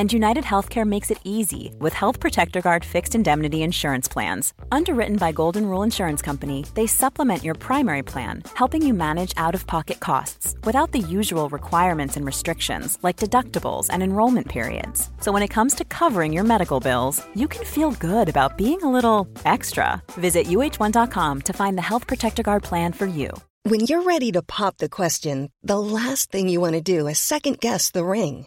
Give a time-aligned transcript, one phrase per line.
[0.00, 4.54] And United Healthcare makes it easy with Health Protector Guard fixed indemnity insurance plans.
[4.72, 9.54] Underwritten by Golden Rule Insurance Company, they supplement your primary plan, helping you manage out
[9.54, 15.10] of pocket costs without the usual requirements and restrictions like deductibles and enrollment periods.
[15.20, 18.82] So when it comes to covering your medical bills, you can feel good about being
[18.82, 20.02] a little extra.
[20.12, 23.28] Visit uh1.com to find the Health Protector Guard plan for you.
[23.64, 27.18] When you're ready to pop the question, the last thing you want to do is
[27.18, 28.46] second guess the ring.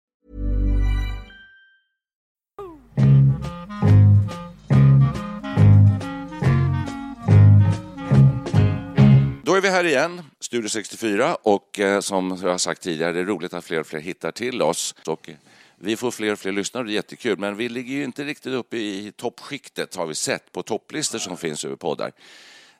[9.51, 13.19] Då är vi här igen, Studio 64, och eh, som jag har sagt tidigare, det
[13.19, 14.95] är roligt att fler och fler hittar till oss.
[15.07, 15.29] Och
[15.75, 18.53] vi får fler och fler lyssnare, det är jättekul, men vi ligger ju inte riktigt
[18.53, 22.11] uppe i toppskiktet, har vi sett, på topplistor som finns över poddar.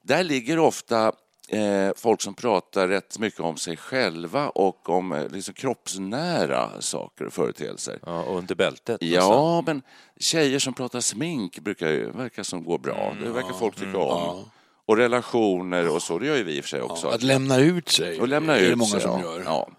[0.01, 1.11] Där ligger ofta
[1.47, 7.25] eh, folk som pratar rätt mycket om sig själva och om eh, liksom, kroppsnära saker
[7.25, 7.99] och företeelser.
[8.05, 8.97] Ja, och under bältet.
[9.01, 9.81] Ja, men
[10.19, 13.15] tjejer som pratar smink brukar ju verka som går bra.
[13.23, 14.45] Det verkar folk tycka om.
[14.91, 17.07] Och relationer och så, det gör ju vi i och för sig också.
[17.07, 19.25] Att lämna ut sig och lämna är det ut många sig, som ja.
[19.25, 19.43] gör.
[19.45, 19.69] Ja.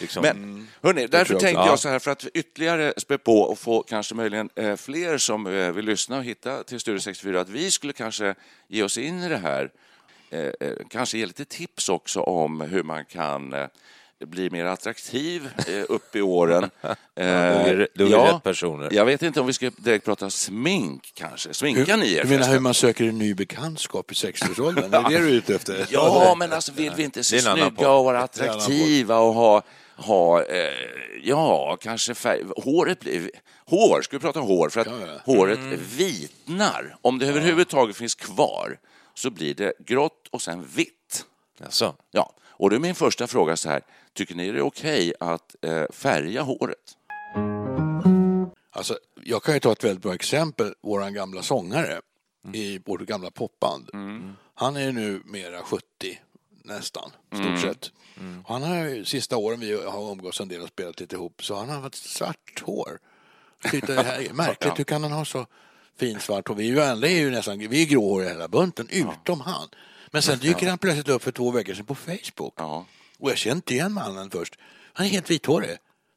[0.00, 0.22] Liksom.
[0.22, 3.82] Men hörni, därför jag tänkte jag så här, för att ytterligare spä på och få
[3.82, 7.70] kanske möjligen eh, fler som eh, vill lyssna och hitta till Studio 64, att vi
[7.70, 8.34] skulle kanske
[8.68, 9.70] ge oss in i det här.
[10.30, 10.50] Eh,
[10.90, 13.54] kanske ge lite tips också om hur man kan
[14.24, 16.70] eh, bli mer attraktiv eh, upp i åren.
[17.16, 18.88] Eh, då är det- det rätt personer.
[18.92, 21.54] Jag vet inte om vi ska direkt prata smink kanske.
[21.54, 24.94] Sminkar ni er Du menar hur man söker en ny bekantskap i 60-årsåldern?
[24.94, 25.86] Är det det du är ute efter?
[25.90, 29.62] Ja, men alltså vill vi inte se snygga och vara attraktiva och ha,
[29.96, 30.70] ha eh,
[31.22, 32.42] ja, kanske färg...
[32.56, 33.30] Håret blir...
[33.66, 34.68] Hår, ska vi prata hår?
[34.68, 35.32] För att Ja, ja.
[35.32, 35.58] håret
[35.96, 36.96] vitnar.
[37.02, 38.78] Om det överhuvudtaget finns kvar
[39.14, 41.24] så blir det grått och sen vitt.
[41.64, 41.94] Alltså.
[42.10, 43.82] Ja, och då är min första fråga så här.
[44.12, 46.96] Tycker ni det är okej att eh, färga håret?
[48.70, 50.74] Alltså, jag kan ju ta ett väldigt bra exempel.
[50.80, 52.00] Vår gamla sångare
[52.52, 53.90] i vårt gamla popband.
[54.54, 55.84] Han är nu mera 70
[56.64, 57.92] nästan, stort sett.
[58.46, 61.54] Han har ju, sista åren vi har umgåtts en del och spelat lite ihop så
[61.54, 62.98] han har haft svart hår.
[63.70, 64.78] Tyckte det här är märkligt.
[64.78, 65.46] Hur kan han ha så
[65.96, 66.54] fint svart hår?
[66.54, 69.68] Vi är ju, alla är ju nästan, vi är gråhåriga hela bunten, utom han.
[70.14, 72.54] Men sen dyker han plötsligt upp för två veckor sedan på Facebook.
[72.56, 72.84] Ja.
[73.18, 74.54] Och jag kände inte igen mannen först.
[74.92, 75.70] Han är helt vithårig.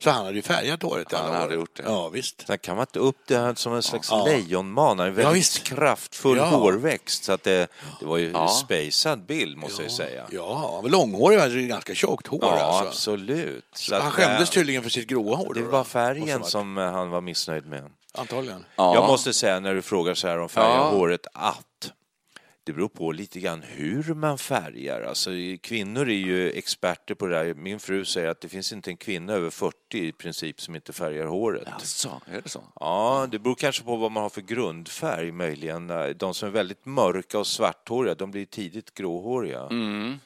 [0.03, 1.53] Så han hade ju färgat håret Han hade år.
[1.53, 1.83] gjort det.
[1.85, 2.47] Ja, visst.
[2.47, 4.25] Sen kan man inte upp det här som en slags Ja.
[4.25, 4.99] lejonman.
[4.99, 5.63] Han Ja, väldigt visst.
[5.63, 6.45] kraftfull Ja.
[6.45, 7.23] hårväxt.
[7.23, 7.67] Så att det,
[7.99, 8.47] det var ju Ja.
[8.47, 10.25] spejsad bild, måste jag ju säga.
[10.31, 12.87] Ja, han var långhårig, alltså ganska tjockt hår Ja, alltså.
[12.87, 13.65] absolut.
[13.75, 15.53] Så han skämdes eh, tydligen för sitt gråa hår.
[15.53, 17.91] Det var färgen som eh, han var missnöjd med.
[18.13, 18.65] Antagligen.
[18.75, 18.93] Ja.
[18.95, 20.89] Jag måste säga när du frågar så här om färga Ja.
[20.89, 21.91] håret att
[22.67, 25.01] det beror på lite grann hur man färgar.
[25.01, 25.29] Alltså,
[25.61, 27.53] kvinnor är ju experter på det här.
[27.53, 30.93] Min fru säger att det finns inte en kvinna över 40 i princip som inte
[30.93, 31.67] färgar håret.
[31.73, 32.63] Alltså, är det så?
[32.79, 35.91] Ja, det beror kanske på vad man har för grundfärg möjligen.
[36.17, 39.61] De som är väldigt mörka och svarthåriga, de blir tidigt gråhåriga.
[39.61, 40.19] Mm.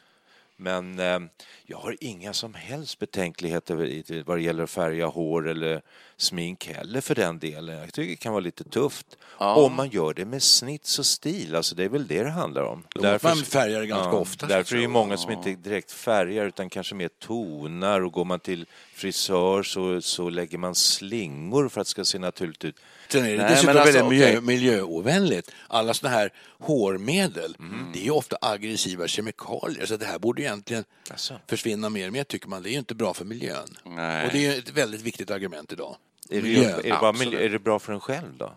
[0.56, 1.20] Men eh,
[1.66, 5.82] jag har inga som helst betänkligheter vad det gäller att färga hår eller
[6.22, 7.78] smink heller för den delen.
[7.78, 9.18] Jag tycker det kan vara lite tufft.
[9.38, 12.64] Om man gör det med snits och stil, alltså det är väl det det handlar
[12.64, 12.84] om.
[13.24, 16.96] man färgar ganska ofta, så Därför är det många som inte direkt färgar utan kanske
[16.96, 21.92] mer tonar och går man till frisör så, så lägger man slingor för att det
[21.92, 22.76] ska se naturligt ut.
[23.10, 24.42] Sen är det Nej, dessutom alltså, väldigt okej.
[24.42, 25.52] miljöovänligt.
[25.68, 27.90] Alla såna här hårmedel, Mm.
[27.94, 29.86] det är ju ofta aggressiva kemikalier.
[29.86, 31.40] Så det här borde egentligen Alltså.
[31.48, 32.64] försvinna mer och mer tycker man.
[32.64, 33.78] Det är ju inte bra för miljön.
[33.86, 34.26] Nej.
[34.26, 35.96] Och det är ju ett väldigt viktigt argument idag.
[36.32, 36.70] Är det, Miljö.
[36.70, 38.54] är, det bara, miljö- är det bra för en själv då?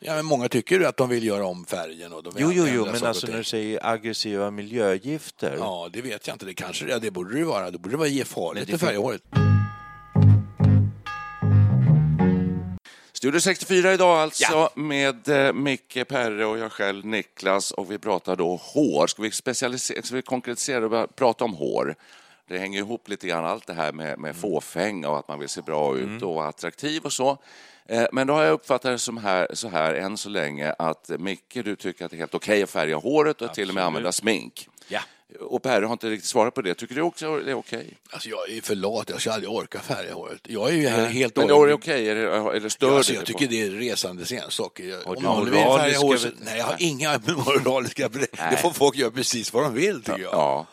[0.00, 2.12] Ja, men många tycker ju att de vill göra om färgen.
[2.12, 5.56] Och de vill Jo, jo, jo, men alltså när du säger aggressiva miljögifter.
[5.58, 6.46] Ja, det vet jag inte.
[6.46, 7.70] Det kanske ja, det borde det ju vara.
[7.70, 9.22] Det borde det vara ge farligt det att färga håret.
[13.12, 18.36] Studio 64 idag alltså med eh, Micke, Perre och jag själv Niklas och vi pratar
[18.36, 19.06] då hår.
[19.06, 21.94] Ska vi, specialisera, ska vi konkretisera och prata om hår?
[22.48, 25.48] Det hänger ihop lite grann allt det här med, med fåfänga och att man vill
[25.48, 27.38] se bra ut och vara attraktiv och så.
[27.88, 31.10] Eh, Men då har jag uppfattat det som här, så här än så länge att
[31.18, 33.84] Micke, du tycker att det är helt okej att färga håret och till och med
[33.84, 34.68] använda smink.
[34.88, 35.00] Ja.
[35.40, 36.74] Och Per har inte riktigt svarat på det.
[36.74, 37.94] Tycker du också det är okej?
[38.10, 40.40] Alltså jag är för lat, jag ska aldrig orka färga håret.
[40.42, 42.08] Jag är ju helt Men då är det okej?
[42.10, 43.50] Är det, eller stör Alltså, det jag tycker på?
[43.50, 44.80] det är resandets ensak.
[44.80, 46.34] Har Om du någon vill färga moraliska håret...
[46.40, 48.08] Nej, jag har inga moraliska...
[48.50, 50.32] Det får folk göra precis vad de vill, tycker jag.
[50.34, 50.66] Ja.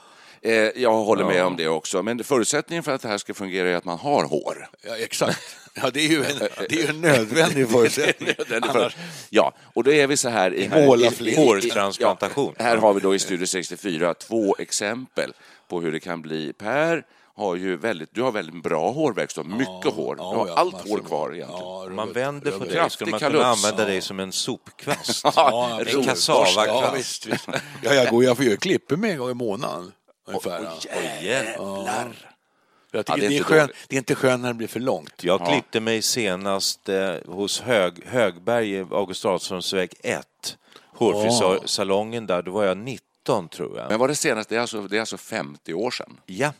[0.45, 2.03] Eh, jag håller med om det också.
[2.03, 4.69] Men förutsättningen för att det här ska fungera är att man har hår.
[4.87, 5.39] Ja, exakt.
[5.73, 6.37] Ja, det är ju en,
[6.69, 8.29] det är en nödvändig förutsättning.
[8.61, 8.95] Annars,
[9.29, 10.53] Ja, och då är vi så här...
[10.53, 11.35] I, här Måla i- fler.
[11.35, 12.55] Hårtransplantation.
[12.57, 15.33] Ja, här har vi då i Studio 64 två exempel
[15.69, 16.53] på hur det kan bli.
[16.53, 17.05] Per
[17.35, 20.15] har ju väldigt, du har väldigt bra hårväxt, du har mycket hår.
[20.15, 21.61] Du har ja, allt hår kvar egentligen.
[21.63, 25.21] Ja, Om man vänder på dig skulle man kunna använda dig som en sopkvast.
[25.35, 26.05] Ja, en absolut.
[26.05, 26.97] Ja, kassavakvast.
[26.97, 27.47] visst, visst.
[27.81, 29.91] Ja, jag går jag får göra klipper med en gång i månaden.
[30.25, 30.73] Ungefär.
[31.21, 32.33] Jävlar.
[32.91, 33.75] Jag Ja, det är det, är dåligt.
[33.87, 35.23] det är inte skönt när det blir för långt.
[35.23, 40.57] Jag klippte mig senast eh, hos Hög, Högberg i August Adolfssonsväg 1.
[40.87, 43.89] Hårfrisörsalongen där, då var jag 19 tror jag.
[43.89, 46.19] Men vad det senaste, det är alltså, det är alltså 50 år sedan.
[46.25, 46.53] Ja,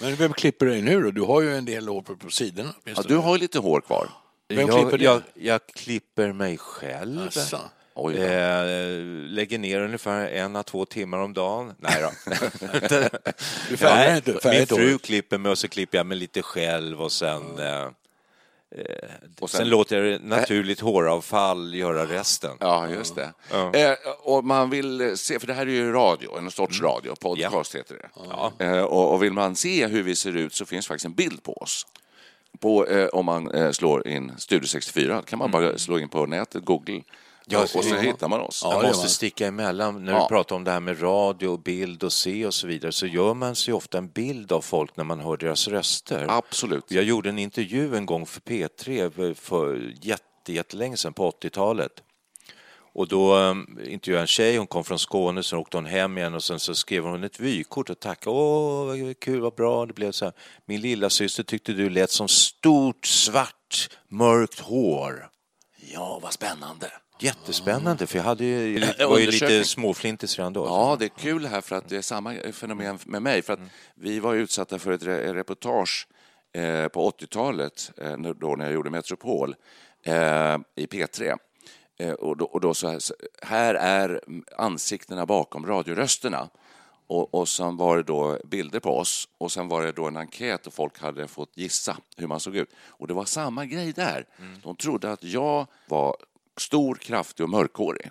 [0.00, 1.10] Men vem klipper dig nu då?
[1.10, 2.74] Du har ju en del hår på, på sidorna.
[2.84, 4.10] Ja, du har ju lite hår kvar.
[4.48, 5.30] Vem klipper jag, dig?
[5.34, 7.26] jag, jag klipper mig själv.
[7.28, 7.58] Asså.
[8.02, 8.16] Oj.
[8.16, 8.64] Eh,
[9.28, 11.72] lägger ner ungefär en à två timmar om dagen.
[11.78, 12.10] Nej då.
[13.80, 17.86] Nej, min fru klipper mig och så klipper jag mig lite själv och sen, eh,
[19.40, 22.56] Och sen, sen- låter jag naturligt håravfall göra resten.
[22.60, 23.32] Ja, just det.
[23.80, 27.74] Eh, och man vill se, för det här är ju radio, en sorts radio, podcast
[27.74, 27.96] heter
[28.58, 28.64] det.
[28.64, 31.42] Eh, och, och vill man se hur vi ser ut så finns faktiskt en bild
[31.42, 31.86] på oss.
[32.58, 36.26] På, eh, om man eh, slår in Studio 64 kan man bara slå in på
[36.26, 37.02] nätet, Google,
[37.52, 38.00] Ja, och så ja.
[38.00, 38.60] hittar man oss.
[38.64, 40.04] Ja, Jag måste sticka emellan.
[40.04, 40.22] När Ja.
[40.22, 43.06] du pratar om det här med radio, och bild och se och så vidare så
[43.06, 46.26] gör man sig ofta en bild av folk när man hör deras röster.
[46.28, 46.84] Absolut.
[46.88, 51.92] Jag gjorde en intervju en gång för P3 för jätte, jättelänge sedan på 80-talet.
[52.92, 56.18] Och då um, intervjuade jag en tjej, hon kom från Skåne, sen åkte hon hem
[56.18, 58.36] igen och sen så skrev hon ett vykort och tackade.
[58.36, 60.34] Åh, vad kul, vad bra det blev så här.
[60.66, 65.28] Min lilla syster tyckte du lät som stort, svart, mörkt hår.
[65.92, 66.92] Ja, vad spännande.
[67.22, 70.64] Jättespännande, för jag hade ju, var ju lite småflintis redan då.
[70.66, 73.42] Ja, det är kul här för att det är samma fenomen med mig.
[73.42, 73.60] För att
[73.94, 76.08] vi var utsatta för ett re- reportage
[76.52, 79.54] eh, på 80-talet, eh, när- då när jag gjorde Metropol,
[80.04, 81.36] eh, i P3.
[81.98, 82.98] Eh, och då, och då så här,
[83.42, 84.20] här är
[84.56, 86.48] ansiktena bakom radiorösterna.
[87.06, 90.16] Och, och sen var det då bilder på oss och sen var det då en
[90.16, 92.70] enkät och folk hade fått gissa hur man såg ut.
[92.86, 94.26] Och det var samma grej där.
[94.62, 96.16] De trodde att jag var
[96.60, 98.10] stor, kraftig och mörkhårig.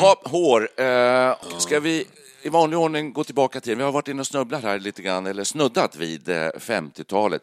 [0.00, 0.80] Ha, hår.
[0.80, 2.06] Eh, ska vi
[2.42, 5.26] i vanlig ordning gå tillbaka till, vi har varit inne och snubblat här lite grann,
[5.26, 7.42] eller snuddat vid eh, 50-talet.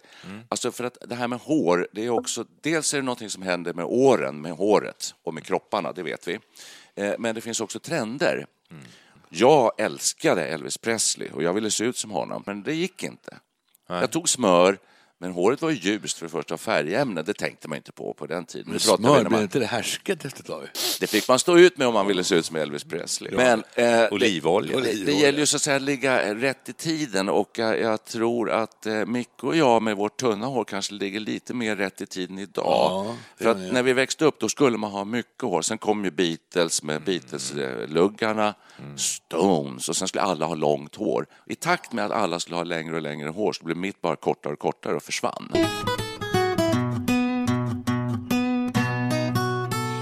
[0.49, 3.41] Alltså för att det här med hår, det är också, dels är det någonting som
[3.41, 6.39] händer med åren, med håret och med kropparna, det vet vi.
[6.95, 8.45] Eh, men det finns också trender.
[9.29, 13.37] Jag älskade Elvis Presley och jag ville se ut som honom, men det gick inte.
[13.87, 14.77] Jag tog smör,
[15.21, 18.27] men håret var ju ljust för det första, färgämne, det tänkte man inte på på
[18.27, 18.71] den tiden.
[18.71, 20.67] Men smör, man- inte det härsket efter ett tag?
[20.99, 23.35] det fick man stå ut med om man ville se ut som Elvis Presley.
[23.35, 24.77] Men, eh, Olivolja.
[24.77, 27.79] Det, det, det gäller ju så att säga att ligga rätt i tiden och jag,
[27.79, 31.75] jag tror att eh, Micke och jag med vårt tunna hår kanske ligger lite mer
[31.75, 32.65] rätt i tiden idag.
[32.65, 35.61] Ja, För att när vi växte upp då skulle man ha mycket hår.
[35.61, 38.53] Sen kom ju Beatles med Beatles-luggarna,
[38.97, 41.25] Stones och sen skulle alla ha långt hår.
[41.45, 44.15] I takt med att alla skulle ha längre och längre hår så blev mitt bara
[44.15, 45.51] kortare och kortare och försvann.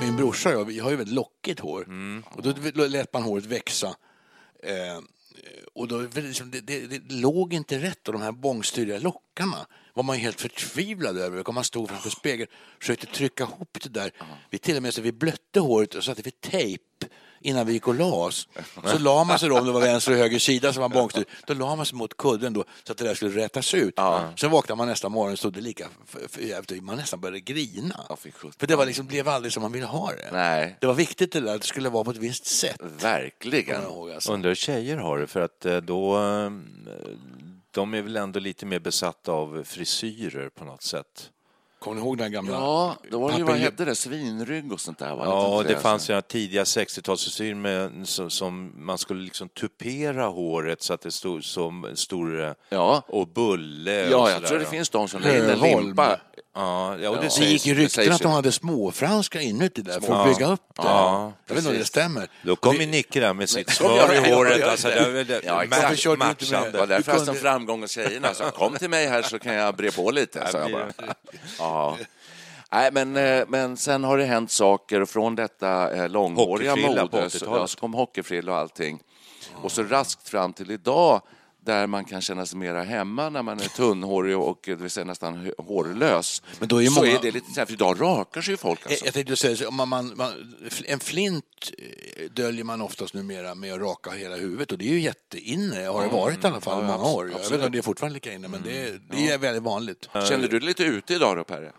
[0.01, 1.83] Min brorsa och jag, vi har ju väldigt lockigt hår.
[1.83, 2.23] Mm.
[2.29, 3.87] Och då lät man håret växa.
[4.63, 4.99] Eh,
[5.73, 10.03] och då, liksom, det, det, det låg inte rätt och de här bångstyriga lockarna var
[10.03, 11.47] man ju helt förtvivlad över.
[11.47, 14.11] Och man stod framför spegeln och försökte trycka ihop det där.
[14.49, 16.83] Vi till och med så vi blötte håret och satte vi tejp
[17.41, 18.47] innan vi gick och la oss.
[18.85, 21.27] Så la man sig då, om det var vänster och höger sida som var bångstyrig,
[21.47, 23.99] då la man sig mot kudden då så att det där skulle rätas ut.
[24.35, 26.83] Sen vaknade man nästa morgon och stod det lika för, för jävligt.
[26.83, 28.05] Man nästan började grina.
[28.09, 28.17] Ja.
[28.59, 30.29] För det var liksom, blev aldrig som man ville ha det.
[30.31, 30.77] Nej.
[30.81, 32.81] Det var viktigt det där, att det skulle vara på ett visst sätt.
[33.01, 33.83] Verkligen.
[33.83, 34.33] ihåg, alltså.
[34.33, 36.19] Undrar hur tjejer har det, för att eh, då...
[37.71, 41.31] De är väl ändå lite mer besatta av frisyrer på något sätt.
[41.79, 42.53] Kommer ni ihåg den gamla?
[42.53, 45.15] Ja, då var det ju, vad hette det, svinrygg och sånt där?
[45.15, 45.25] va?
[45.25, 50.81] Ja, det fanns ju här tidiga 60-talsfrisyr med som, som man skulle liksom tupera håret
[50.81, 52.55] så att det stod som en stor...
[52.69, 53.01] Ja.
[53.07, 55.85] Och bulle och Ja, jag tror det finns de som en Höholm.
[55.85, 56.19] limpa.
[56.55, 57.21] Ja, ja, och det.
[57.21, 60.61] Det sägs gick ju rykten att de hade småfranska inuti där för att bygga upp
[60.75, 60.81] det.
[60.83, 62.27] Ja, jag vet inte om det stämmer.
[62.43, 64.63] Då kom ju Nicke där med sitt smör i håret.
[64.67, 65.83] Alltså, det det, Ja, exakt.
[65.83, 66.03] match-?
[66.03, 66.85] Det var matchande.
[66.85, 70.11] därför kunde- framgång och tjejerna sa kom till mig här så kan jag bre på
[70.11, 70.47] lite.
[70.51, 70.87] Sa jag bara.
[71.59, 71.97] Ja.
[72.71, 76.95] Nej, men, eh, men sen har det hänt saker och från detta eh, långhåriga mode
[77.11, 77.59] så, 80-talet.
[77.61, 78.99] ja, så kom hockeyfrilla och allting.
[79.55, 81.21] Och så raskt fram till idag
[81.69, 85.05] där man kan känna sig mera hemma när man är tunnhårig och det vill säga
[85.05, 86.41] nästan hårlös.
[86.59, 88.57] Men då är så många- är det lite så här, för idag rakar sig ju
[88.57, 89.05] folk Jag- alltså.
[89.05, 90.53] Jag tänkte säga, om man, man, man,
[90.85, 94.93] en flint eh, döljer man oftast numera med att raka hela huvudet och det är
[94.93, 97.25] ju jätteinne, har det varit i alla fall Ja, många år.
[97.25, 97.53] Jag vet absolut.
[97.55, 100.09] inte om det är fortfarande lika inne, men det, det är väldigt vanligt.
[100.13, 101.71] Känner du dig lite ute idag då, Perre?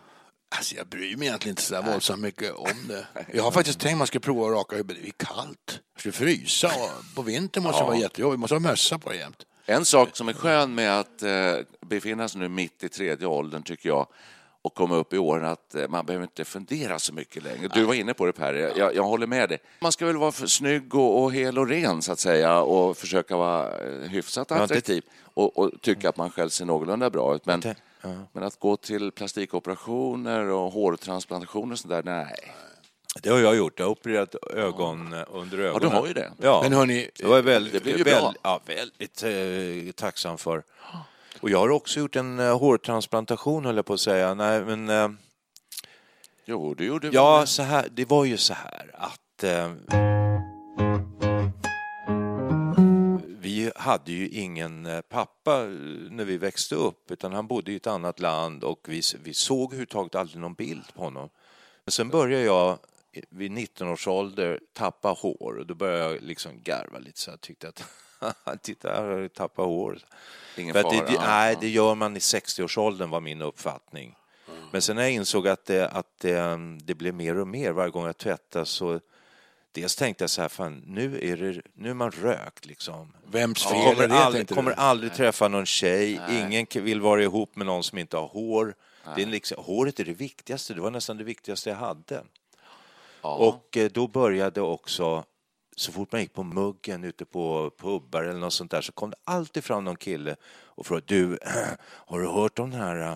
[0.55, 3.07] Alltså, jag bryr mig egentligen inte så där våldsamt mycket om det.
[3.33, 4.97] Jag har faktiskt tänkt att man ska prova att raka huvudet.
[5.03, 5.79] Det är kallt.
[5.95, 8.39] Det skulle frysa och på vintern måste det vara jättejobbigt.
[8.39, 9.37] måste ha mössa på det jämt.
[9.71, 11.31] En sak som är skön med att eh,
[11.81, 14.07] befinna sig nu mitt i tredje åldern, tycker jag,
[14.61, 17.67] och komma upp i åren, att eh, man behöver inte fundera så mycket längre.
[17.73, 18.53] Du var inne på det, Per.
[18.53, 19.57] Jag, jag håller med dig.
[19.79, 23.37] Man ska väl vara snygg och, och hel och ren, så att säga, och försöka
[23.37, 27.45] vara eh, hyfsat attraktiv och, och tycka att man själv ser någorlunda bra ut.
[27.45, 27.63] Men,
[28.33, 32.35] men att gå till plastikoperationer och hårtransplantationer och sånt där, nej.
[33.21, 33.79] Det har jag gjort.
[33.79, 35.89] Jag har opererat ögon eh, under Ja, ögonen.
[35.89, 36.31] du har ju det.
[36.41, 36.59] Ja.
[36.63, 38.13] Men hörni, det var väldigt, det blev ju bra.
[38.13, 39.23] väldigt, ja, väldigt
[39.87, 40.63] eh, tacksam för.
[41.39, 44.33] Och jag har också gjort en eh, hårtransplantation, höll jag på att säga.
[44.33, 44.89] Nej, men...
[44.89, 45.09] Eh,
[46.45, 49.71] Jo, du gjorde Ja, så här, det var ju så här att eh,
[53.39, 55.67] vi hade ju ingen eh, pappa eh,
[56.09, 59.63] när vi växte upp utan han bodde i ett annat land och vi, vi såg
[59.69, 61.29] överhuvudtaget aldrig någon bild på honom.
[61.85, 62.77] Men sen började jag
[63.29, 67.41] vid 19 års ålder tappa hår och då började jag liksom garva lite så jag
[67.41, 67.83] tyckte att
[68.63, 69.99] titta här har jag tappat hår.
[70.57, 71.07] Ingen För att det, fara.
[71.11, 74.15] det, nej, det gör man i 60-årsåldern var min uppfattning.
[74.71, 77.91] Men sen när jag insåg att, det, att det, det blev mer och mer varje
[77.91, 78.99] gång jag tvättade så
[79.71, 83.13] dels tänkte jag så här, fan, nu är, det, nu är man rökt liksom.
[83.31, 84.13] vems fel Jag är kommer, det?
[84.15, 84.77] aldrig, kommer du?
[84.77, 88.75] aldrig träffa någon tjej, ingen k- vill vara ihop med någon som inte har hår.
[89.15, 92.23] Det är liksom, håret är det viktigaste, det var nästan det viktigaste jag hade.
[93.21, 95.23] Och eh, då började också,
[95.75, 99.09] så fort man gick på muggen ute på pubbar eller något sånt där så kom
[99.09, 100.35] det alltid fram någon kille
[100.65, 101.39] och frågade du,
[101.87, 103.15] har du hört om den här eh,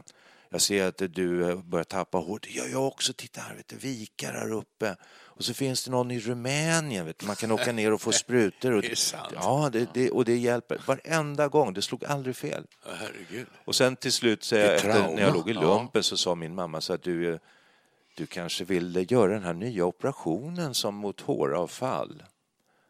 [0.55, 2.39] jag ser att du eh, börjar tappa hår.
[2.41, 3.13] Det gör jag också.
[3.13, 4.95] Titta här, vet du, vikar här uppe.
[5.23, 7.05] Och så finns det någon i Rumänien.
[7.05, 7.25] Vet du.
[7.25, 8.71] Man kan åka ner och få sprutor.
[8.71, 9.33] Och, Det är sant.
[9.33, 10.81] Ja, det, det, och det hjälper.
[10.85, 11.73] Varenda gång.
[11.73, 12.65] Det slog aldrig fel.
[12.85, 13.47] Herregud.
[13.65, 16.55] Och sen till slut, så jag, efter, när jag låg i lumpen, så sa min
[16.55, 17.39] mamma så att du,
[18.15, 22.23] du kanske vill göra den här nya operationen som mot håravfall.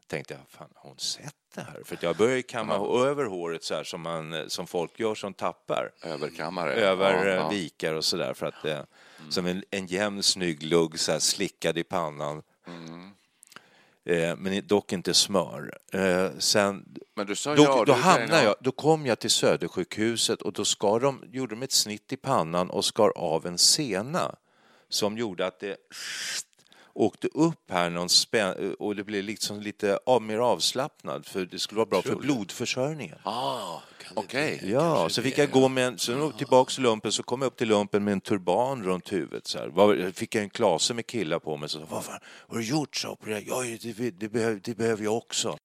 [0.08, 1.82] Tänkte jag, fan har hon sett det här?
[1.86, 2.74] För jag började kamma
[3.08, 5.92] över håret så här som, man, eh, som folk gör som tappar.
[6.04, 6.74] Överkammare.
[6.74, 7.50] Över Ja, eh, ja.
[7.50, 8.80] vikar och sådär för att eh,
[9.30, 12.42] som en, en jämn snygg lugg så här slickad i pannan.
[14.06, 15.78] Eh, men dock inte smör.
[16.40, 18.44] Sen, Men du sa då, ja, då, hamnade ja.
[18.44, 22.18] jag, då kom jag till Södersjukhuset och då skar de, gjorde de ett snitt i
[22.18, 24.36] pannan och skar av en sena
[24.90, 25.78] som gjorde att det
[26.94, 31.60] åkte upp här någon spän, och det blev liksom lite av, mer avslappnad för det
[31.60, 33.18] skulle vara bra för blodförsörjningen.
[33.24, 33.82] Ah,
[34.14, 34.62] Okej.
[34.64, 37.58] Ja, så fick jag gå med en, så tillbaka till lumpen, så kom jag upp
[37.58, 39.48] till lumpen med en turban runt huvudet.
[39.48, 39.68] Så här.
[39.68, 41.70] Var, fick jag en klase med killar på mig.
[41.70, 43.16] Så, vad fan, har du gjort så?
[43.16, 43.40] på det?
[43.40, 45.58] Ja, det, det, behöver, det behöver jag också.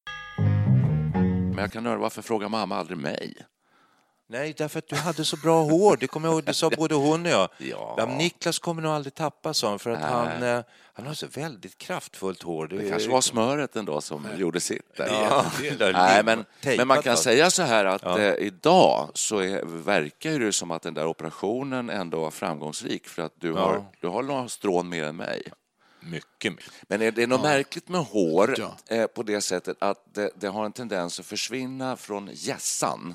[1.55, 3.35] Men jag kan höra, varför frågar mamma aldrig mig?
[4.33, 5.97] Nej, därför att du hade så bra hår.
[6.01, 7.49] Det kommer jag ihåg, det sa både hon och jag.
[7.59, 8.15] Ja.
[8.19, 10.61] Niklas kommer nog aldrig tappa, sa han, för att han, eh,
[10.93, 12.67] han har så väldigt kraftfullt hår.
[12.67, 14.97] Det kanske var smöret ändå som gjorde sitt.
[14.97, 15.07] Där.
[15.09, 15.45] Ja,
[15.79, 17.23] det Nej, men, tejpat men man kan fast.
[17.25, 21.91] säga så här att eh, idag så är, verkar det som att den där operationen
[21.91, 25.43] ändå var framgångsrik för att du, har, du har några strån mer än mig.
[26.01, 26.65] Mycket mer.
[26.89, 28.97] Men är det något märkligt med hår Ja.
[28.97, 33.15] eh, på det sättet att det, det har en tendens att försvinna från hjässan.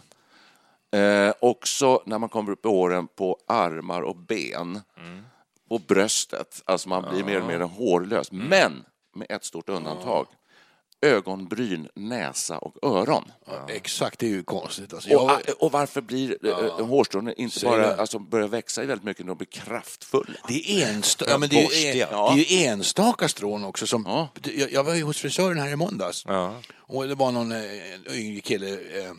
[1.00, 4.82] Eh, också när man kommer upp i åren på armar och ben.
[5.70, 6.62] Och bröstet.
[6.66, 8.32] Alltså man blir mer och mer hårlös.
[8.32, 8.86] Men
[9.16, 10.28] med ett stort undantag.
[11.02, 13.32] Ögonbryn, näsa och öron.
[13.48, 14.94] Ja, exakt, det är ju konstigt.
[14.94, 17.96] Alltså, Och, jag, och varför blir äh, hårstrån inte Säg bara det.
[17.96, 20.34] alltså, börjar växa väldigt mycket när de blir kraftfulla?
[20.48, 22.08] det är, ensta, ja, men det, är, Borstiga.
[22.36, 23.88] det är ju enstaka strån också.
[23.88, 24.30] Som, Ja.
[24.72, 26.24] jag, var ju hos frisören här i måndags.
[26.28, 26.56] Ja.
[26.78, 27.58] Och det var någon eh,
[27.96, 29.12] en yngre kille eh,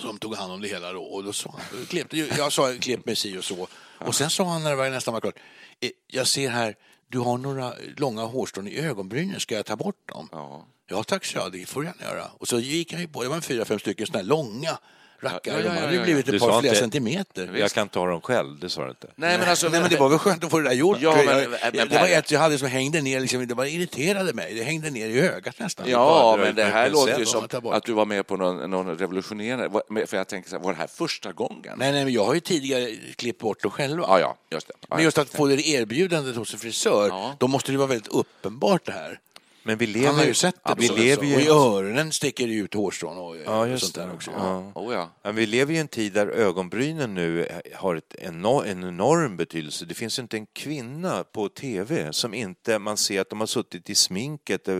[0.00, 1.02] som tog hand om det hela då.
[1.02, 3.68] Och då sa han, klippte, jag sa klipp mig si och så.
[3.98, 5.38] Och sen sa han när det var nästan var klart,
[5.80, 6.76] eh, jag ser här,
[7.08, 10.28] du har några långa hårstrån i ögonbrynen, ska jag ta bort dem?
[10.32, 10.66] Ja.
[10.88, 12.30] Ja tack, så jag, det får du gärna göra.
[12.38, 14.78] Och så gick han ju på, det var fyra, fem stycken sådana här långa,
[15.22, 15.54] rackare.
[15.54, 16.02] Ja, ja, ja, De hade ja, ju ja.
[16.04, 17.50] blivit ett par flera inte- centimeter.
[17.56, 19.06] Jag kan ta dem själv, det sa du inte.
[19.16, 19.68] Nej, men alltså...
[19.68, 20.98] Nej, men det var väl skönt att få det där gjort.
[21.00, 23.64] Ja, men- jag, men- det var ett jag hade som hängde ner, liksom, det var
[23.64, 24.54] irriterade mig.
[24.54, 25.86] Det hängde ner i ögat nästan.
[25.88, 28.98] Ja, bara men det här låter ju som att du var med på någon, någon
[28.98, 29.80] revolutionerande...
[30.06, 31.74] För jag tänker så här, var det här första gången?
[31.76, 34.04] Nej, nej, men jag har ju tidigare klippt bort det själva.
[34.08, 34.74] Ja, ja, just det.
[34.80, 37.36] Ja, Men just att få det erbjudandet hos en frisör, Ja.
[37.38, 39.18] då måste det vara väldigt uppenbart det här.
[39.64, 40.74] Men vi lever Han har ju sett det.
[40.78, 44.12] vi lever ju Och i öronen sticker det ut hårstrån och, Ja, och sånt där
[44.14, 44.30] också.
[44.30, 44.72] Ja.
[44.74, 45.10] Oh, ja.
[45.22, 49.36] Ja, vi lever ju i en tid där ögonbrynen nu har ett enorm, en enorm
[49.36, 49.84] betydelse.
[49.84, 53.90] Det finns inte en kvinna på tv som inte man ser att de har suttit
[53.90, 54.76] i sminket eh,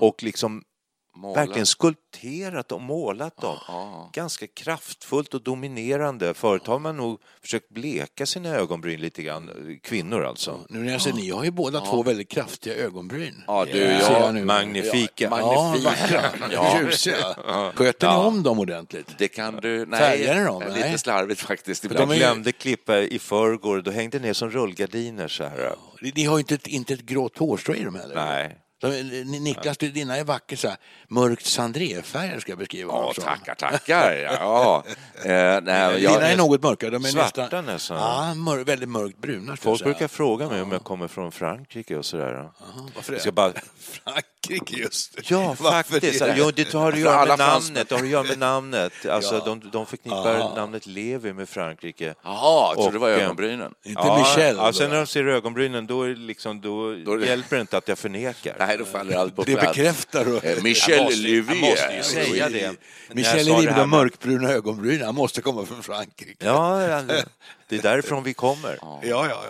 [0.00, 0.64] och liksom
[1.16, 1.34] Måla.
[1.40, 3.56] verkligen skulpterat och målat dem.
[3.68, 4.10] Ja.
[4.12, 6.34] Ganska kraftfullt och dominerande.
[6.34, 9.50] Förut har man nog försökt bleka sina ögonbryn lite grann,
[9.82, 10.60] kvinnor alltså.
[10.68, 13.44] Nu när jag ser, ni har ju båda två väldigt kraftiga ögonbryn.
[13.46, 14.44] Ja, du, ja, jag nu.
[14.44, 15.24] magnifika.
[15.24, 16.22] Ja, Magnifika.
[16.52, 16.80] Ja.
[16.80, 17.16] Ljusiga.
[17.74, 18.24] Sköter ni Ja.
[18.26, 19.14] om dem ordentligt?
[19.18, 19.86] Det kan du...
[19.86, 20.62] Nej, Färgar ni dem?
[20.68, 20.98] lite Nej.
[20.98, 22.10] slarvigt faktiskt de ibland.
[22.12, 25.74] är Jag ju- glömde klippa i förrgår, då hängde ner som rullgardiner så här.
[26.02, 28.14] Ni ni har ju inte ett, inte ett grått hårstrå i dem heller.
[28.14, 28.58] Nej.
[28.80, 30.76] Så, Ni- Niklas, du, dina är vackert så här,
[31.08, 33.24] mörkt sandréfärger ska jag beskriva Ja, som.
[33.24, 34.12] tackar, tackar.
[34.40, 34.84] Ja.
[35.24, 36.90] Eh, nej, Dina jag, är något mörkare.
[36.90, 37.96] De är Svarta nästan, nästan.
[37.96, 39.52] Ja, mör, väldigt mörkt bruna.
[39.52, 42.50] jag Folk brukar fråga mig om jag kommer från Frankrike och sådär.
[42.94, 43.20] Varför Jag det?
[43.22, 43.52] ska bara...
[44.04, 45.30] Frankrike just.
[45.30, 46.18] Ja, Varför faktiskt.
[46.20, 46.34] det?
[46.38, 47.88] Jo, det har att göra med namnet.
[47.88, 48.92] Det har att göra med namnet.
[49.10, 49.42] Alltså, Ja.
[49.44, 52.14] de, de förknippar namnet Levi med Frankrike.
[52.24, 53.74] Jaha, jag trodde det var eh, ögonbrynen.
[53.84, 54.56] Inte Michel.
[54.56, 57.56] Ja, då, sen när de ser ögonbrynen, då, är det liksom, då, är det- hjälper
[57.56, 58.56] det inte att jag förnekar.
[58.66, 59.76] Nej, då faller allt på det plats.
[59.76, 60.36] bekräftar du.
[60.38, 62.76] Eh, Michel Jag måste- jag måste ju säga det.
[63.14, 66.44] Michel det med de mörkbruna ögonbrynen, han måste komma från Frankrike.
[66.46, 67.02] Ja, ja,
[67.68, 68.78] det är därifrån vi kommer.
[68.82, 69.26] ja, ja.
[69.30, 69.42] ja.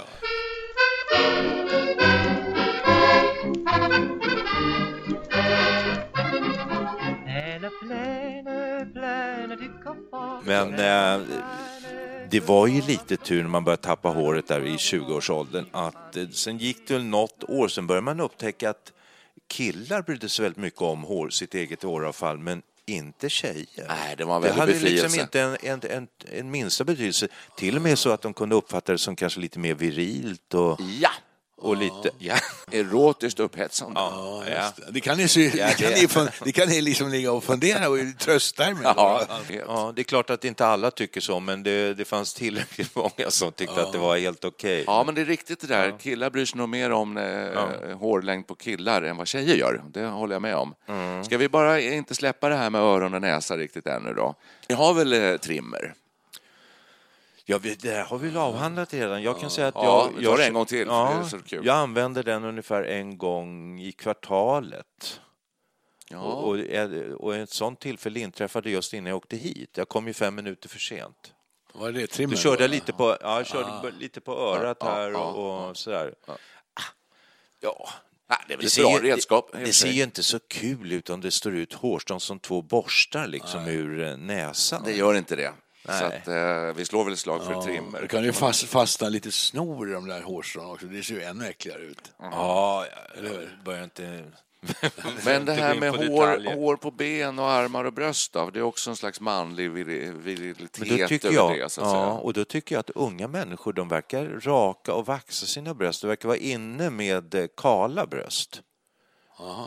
[10.44, 11.26] Men eh,
[12.30, 16.28] det var ju lite tur när man började tappa håret där i 20-årsåldern att eh,
[16.28, 18.92] sen gick det väl något år, sen började man upptäcka att
[19.48, 23.86] killar brydde sig väldigt mycket om hår, sitt eget håravfall, men inte tjejer.
[23.88, 25.02] Nej, det var en Det hade befrielse.
[25.06, 27.28] liksom inte en, en, en, en minsta betydelse.
[27.56, 30.80] Till och med så att de kunde uppfatta det som kanske lite mer virilt och,
[31.00, 31.10] Ja,
[31.58, 32.10] och lite...
[32.18, 32.34] Ja.
[32.72, 34.00] erotiskt upphetsande.
[34.00, 34.72] Ja, Ja.
[34.90, 35.00] det.
[35.00, 37.98] Kan ni, Ja, det kan ni, fun- det kan ni liksom ligga och fundera och
[38.18, 38.92] trösta er med.
[38.96, 39.22] Ja,
[39.66, 43.30] ja, det är klart att inte alla tycker så, men det, det fanns tillräckligt många
[43.30, 44.84] som tyckte att det var helt okej.
[44.86, 45.98] Ja, men det är riktigt det där.
[45.98, 49.82] Killar bryr sig nog mer om eh, hårlängd på killar än vad tjejer gör.
[49.90, 50.74] Det håller jag med om.
[50.88, 51.24] Mm.
[51.24, 54.34] Ska vi bara inte släppa det här med öron och näsa riktigt ännu då?
[54.68, 55.94] Ni har väl eh, trimmer?
[57.48, 59.22] Ja, vi- det här har vi väl avhandlat redan.
[59.22, 60.24] Jag kan säga att Ja, jag...
[60.36, 61.66] tar jag en gång till, Ja, det är så kul.
[61.66, 65.20] Jag använder den ungefär en gång i kvartalet.
[66.08, 66.18] Ja.
[66.18, 66.58] Och, och,
[67.20, 69.70] och ett sånt tillfälle inträffade just innan jag åkte hit.
[69.76, 71.32] Jag kom ju fem minuter för sent.
[71.74, 72.06] Vad är det?
[72.06, 72.34] Trimmer?
[72.34, 75.68] Då körde lite på, ja, jag körde b- lite på örat Ja, här ja, och,
[75.70, 76.14] och sådär.
[76.26, 76.32] Ah,
[77.60, 77.88] Ja,
[78.28, 79.50] Nej, det är väl det ett ser, bra ju, redskap.
[79.52, 82.62] det, det ser ju inte så kul ut om det står ut hårstrån som två
[82.62, 84.82] borstar liksom ur eh, näsan.
[84.84, 85.52] Det gör inte det.
[85.88, 85.98] Nej.
[86.00, 88.06] Så att, eh, vi slår väl ett slag för Det trimmer.
[88.06, 90.86] kan ju fast, fastna lite snor i de där hårstrån också.
[90.86, 92.12] Det ser ju ännu äckligare ut.
[92.18, 92.86] Ja,
[93.22, 93.32] jag
[93.64, 94.24] börjar inte...
[95.24, 96.54] Men det här med hår, detaljer.
[96.54, 100.12] hår på ben och armar och bröst, då, det är också en slags manlig vir-
[100.22, 102.06] virilitet Men då tycker över jag, det, så att ja, säga.
[102.06, 106.00] och då tycker jag att unga människor de verkar raka och vaxa sina bröst.
[106.02, 108.62] De verkar vara inne med eh, kala bröst.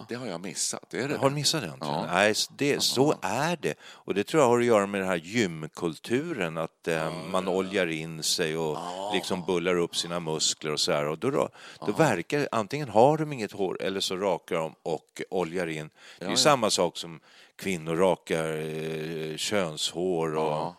[0.07, 0.93] Det har jag missat.
[0.93, 1.35] Är det Har du det?
[1.35, 1.77] missat den?
[1.79, 2.05] Ja.
[2.05, 3.73] Nej, det, så är det.
[3.81, 7.87] Och det tror jag har att göra med den här gymkulturen, att eh, man oljar
[7.87, 8.77] in sig och
[9.13, 11.05] liksom bullar upp sina muskler och så här.
[11.07, 11.49] Och då, då,
[11.85, 15.89] då verkar antingen har de inget hår eller så rakar de och oljar in.
[16.19, 17.19] Det är ju samma sak som
[17.55, 20.73] kvinnor rakar eh, könshår och,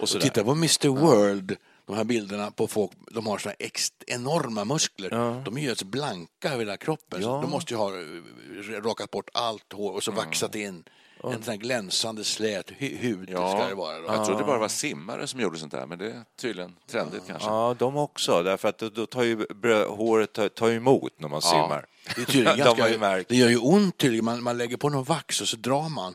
[0.00, 3.70] och så Titta på Mr World, de här bilderna på folk, de har såna här
[4.06, 5.10] enorma muskler.
[5.44, 7.22] De är ju alltså blanka över hela kroppen.
[7.22, 7.40] Så Ja.
[7.42, 10.84] de måste ju ha eh, rakat bort allt hår och så vaxat in
[11.24, 13.98] en sån här glänsande slät hu- hud Ja, ska det vara.
[13.98, 14.04] Då.
[14.06, 17.22] jag trodde det bara var simmare som gjorde sånt där, men det är tydligen trendigt
[17.26, 17.48] kanske.
[17.48, 19.46] Ja, de också, därför att då, tar ju
[19.88, 21.86] håret tar, emot när man simmar.
[22.16, 23.28] Det, är tydligen de har ju ganska, märkt.
[23.28, 24.24] det gör ju ont tydligen.
[24.24, 26.14] Man, man lägger på någon vax och så drar man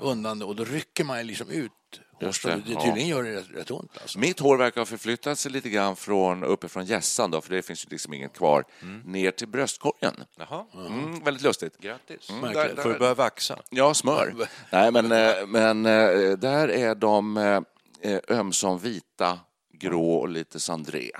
[0.00, 1.72] undan det och då rycker man liksom ut
[2.20, 2.80] Just det, Det, ja.
[2.80, 3.90] tydligen gör det rätt, rätt ont.
[4.02, 4.18] Alltså.
[4.18, 7.84] Mitt hår verkar ha förflyttat sig lite grann från uppifrån hjässan, då, för det finns
[7.84, 8.64] ju liksom inget kvar,
[9.04, 10.14] ner till bröstkorgen.
[10.36, 10.64] Jaha.
[10.74, 11.78] Mm, väldigt lustigt.
[11.78, 12.30] Grattis.
[12.30, 12.62] Mm, Märkligt.
[12.64, 13.58] där- där- Får du börja vaxa?
[13.70, 14.34] Ja, smör.
[14.72, 17.36] Nej, men, eh, men eh, där är de
[18.02, 19.38] eh, ömsom vita,
[19.72, 21.10] grå och lite sandré.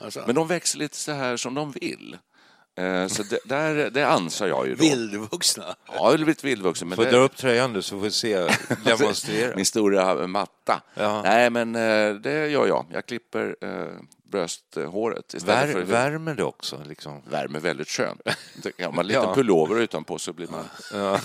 [0.00, 2.18] Alltså, Men de växer lite så här som de vill.
[2.80, 4.82] Eh, Så det, där, det ansar jag ju då.
[4.82, 5.64] Vildvuxna.
[5.86, 6.88] Ja, jag har blivit vildvuxen.
[6.88, 8.48] Men Får det, dra upp tröjan nu så får vi se,
[8.84, 9.56] demonstrera.
[9.56, 10.82] Min stora matta.
[10.94, 11.22] Ja.
[11.22, 12.86] Nej, men eh, det gör jag.
[12.92, 13.86] Jag klipper eh,
[14.24, 16.82] brösthåret istället Vär, för värmer det också?
[16.86, 17.22] Liksom.
[17.30, 18.20] värme väldigt skönt.
[18.78, 19.34] Kan man en liten Ja.
[19.34, 20.64] pullover utanpå så blir man...
[20.92, 21.20] Ja.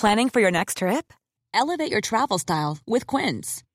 [0.00, 1.12] Planning for your next trip?
[1.54, 3.62] Elevate your travel style with Quince.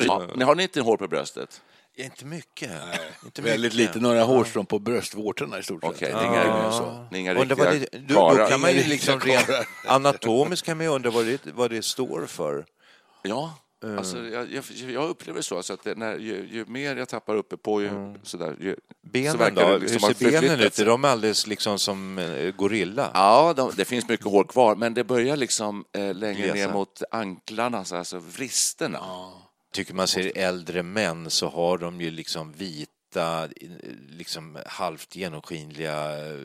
[0.00, 1.62] Ja, ni har ni inte hår på bröstet?
[1.96, 2.70] Inte mycket.
[3.24, 3.86] Inte Väldigt mycket.
[3.94, 5.90] lite, några hårstrån på bröstvårtorna i stort sett.
[5.94, 7.06] Okej, Det det är är inga, så.
[7.10, 9.48] det inga riktiga det, då, kan man ju liksom rent
[9.86, 12.64] anatomiskt kan man ju undra vad det, vad det står för.
[13.22, 13.98] Ja, Eh.
[13.98, 15.56] alltså, jag, jag, jag upplever så.
[15.56, 18.80] Alltså att det, när, ju, ju mer jag tappar uppe på, ju, sådär, ju, så
[19.08, 19.78] Benen verkar då?
[19.78, 20.78] det Hur som att ser benen ut?
[20.78, 23.10] Är de alldeles liksom som eh, gorilla?
[23.14, 26.54] Ja, de, det finns mycket hår kvar, men det börjar liksom eh, längre Glesa.
[26.54, 29.00] ner mot anklarna, så alltså vristerna.
[29.72, 33.48] Tycker man ser äldre män så har de ju liksom vita,
[34.08, 36.36] liksom halvt genomskinliga eh,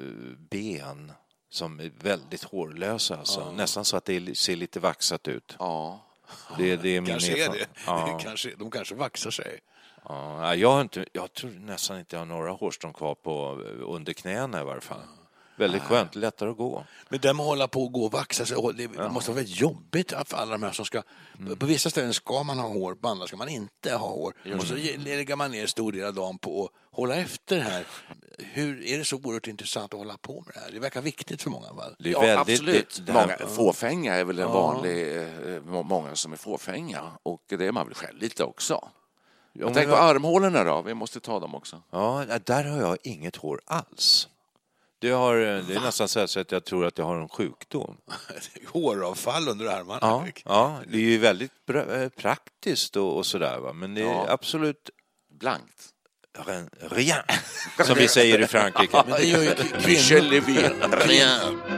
[0.50, 1.12] ben
[1.50, 3.18] som är väldigt hårlösa.
[3.18, 3.52] Alltså.
[3.52, 5.56] Nästan så att det ser lite vaxat ut.
[5.60, 6.04] Ja.
[6.58, 7.68] Det, det är min Kanske är det.
[7.86, 8.20] Ja.
[8.24, 9.60] kanske, de kanske vaxar sig.
[10.04, 14.14] Ja, jag, har inte, jag tror nästan inte jag har några hårstrån kvar på, under
[14.14, 15.02] knäna i varje fall.
[15.58, 16.84] Väldigt skönt, lättare att gå.
[17.10, 19.36] Men det med att hålla på och gå och vaxa sig, och det måste vara
[19.36, 21.02] väldigt jobbigt för alla de här som ska...
[21.40, 21.56] Mm.
[21.58, 24.34] På vissa ställen ska man ha hår, på andra ska man inte ha hår.
[24.58, 27.86] Och så lägger man ner stor del av dagen på att hålla efter det här.
[28.40, 30.72] Hur är det så oerhört intressant att hålla på med det här?
[30.72, 31.72] Det verkar viktigt för många.
[31.74, 31.84] Va?
[32.00, 32.96] Det är Ja, väldigt, absolut.
[33.06, 35.18] Det, det här, många, fåfänga är väl en vanlig...
[35.18, 37.02] Eh, må- många som är fåfänga.
[37.24, 38.90] Och det är man väl själv lite också.
[39.54, 40.82] men Tänk på armhålorna då.
[40.82, 41.82] Vi måste ta dem också.
[41.92, 44.28] Ja, där har jag inget hår alls.
[45.00, 47.98] Det, har, det är nästan så att jag tror att jag har en sjukdom.
[48.74, 50.00] Håravfall under armarna.
[50.02, 53.74] Ja, ja det är ju väldigt eh, praktiskt och, och sådär, va?
[53.74, 54.26] men det är Ja.
[54.30, 54.90] absolut
[55.40, 55.90] Blankt.
[56.46, 57.18] rien, rien,
[57.86, 59.04] som vi säger i Frankrike.
[59.08, 59.50] Men det gör ju
[59.82, 61.77] kvinnor,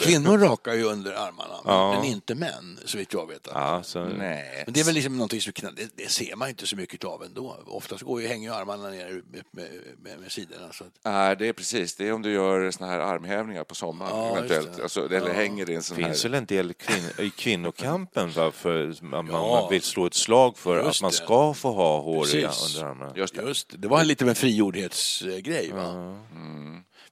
[0.00, 1.94] kvinnor rakar ju under armarna, men- Ja.
[1.94, 3.48] men inte män, så vitt jag vet.
[3.54, 4.62] Ja, så, Nej.
[4.64, 7.22] Men det är väl liksom någonting som det, det ser man inte så mycket av
[7.24, 7.56] ändå.
[7.66, 9.68] Oftast går ju, hänger ju armarna ner med, med,
[10.02, 10.72] med, med sidorna.
[10.72, 11.94] Så att, Nej, det är precis.
[11.96, 14.76] Det är om du gör såna här armhävningar på sommaren Ja, eventuellt.
[14.76, 14.82] det.
[14.82, 16.30] Alltså, eller hänger i en sån Det finns här...
[16.30, 19.60] väl en del kvin- i kvinnokampen va, för man, Ja.
[19.60, 21.16] man vill slå ett slag för att Just man det.
[21.16, 22.76] ska få ha håriga Precis.
[22.76, 23.12] under armarna.
[23.16, 23.42] Just det.
[23.42, 25.72] just det, det var lite av en frigjordhetsgrej.
[25.72, 26.16] Va?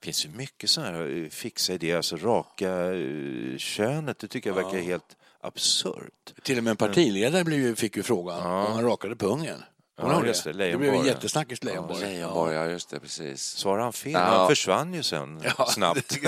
[0.01, 4.51] Det finns ju mycket sådana här eh, fixa idéer, alltså raka eh, könet, det tycker
[4.51, 6.35] jag verkar helt absurt.
[6.43, 9.63] Till och med en partiledare blev ju, fick ju frågan om han rakade pungen.
[10.01, 10.77] Kommer Ja, just det, det?
[10.79, 11.07] blev en ja.
[11.07, 12.01] jättesnackis Leijonborg.
[12.01, 13.43] Leijonborg, ja just det, precis.
[13.43, 14.13] Svarade han fel?
[14.13, 14.19] Ja.
[14.21, 16.19] Han försvann ju sen Ja, snabbt.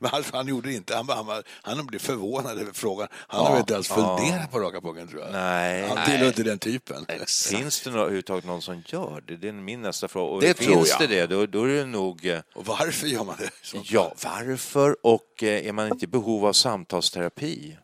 [0.00, 0.96] Men han, han gjorde det inte.
[0.96, 3.08] Han, han, var- han blev förvånad över frågan.
[3.12, 5.32] Han har väl inte ens funderat på raka pungen tror jag.
[5.32, 5.88] Nej.
[5.88, 7.06] Han tillhör inte den typen.
[7.50, 9.36] Finns det överhuvudtaget någon som gör det?
[9.36, 10.34] Det är min nästa fråga.
[10.34, 11.08] Och Det tror finns jag.
[11.08, 12.26] det det, då, då är det nog...
[12.26, 13.50] eh, Och varför gör man det?
[13.84, 14.96] Ja, varför?
[15.02, 17.78] Och eh, är man inte i behov av samtalsterapi?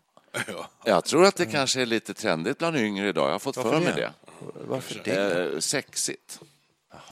[0.46, 0.66] Ja.
[0.84, 3.26] Jag tror att det kanske är lite trendigt bland yngre idag.
[3.28, 4.12] Jag har fått Varför för mig det?
[4.54, 5.52] Varför det?
[5.54, 6.40] Eh, sexigt.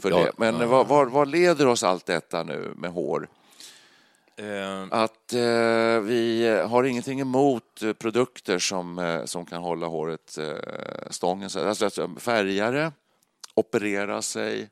[0.00, 0.32] För Ja, det.
[0.36, 3.28] Men vad, vad, vad leder oss allt detta nu med hår?
[4.36, 10.38] Eh, Att eh, vi har ingenting emot eh, produkter som, eh, som kan hålla håret
[10.38, 11.50] eh, stången.
[11.50, 12.92] Så- Alltså, alltså färgare
[13.54, 14.68] operera sig,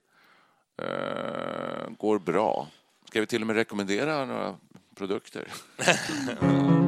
[0.82, 2.66] eh, går bra.
[3.08, 4.56] Ska vi till och med rekommendera några
[4.96, 5.48] produkter?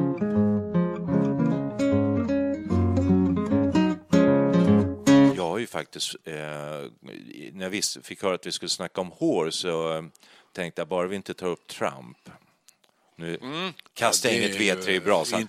[5.61, 6.33] ju faktiskt, eh,
[7.53, 10.03] när visste, fick höra att vi skulle snacka om hår så eh,
[10.53, 12.17] tänkte jag bara vi inte tar upp Trump.
[13.21, 13.39] Nu
[13.93, 15.47] kastar jag inget V3 i brasan.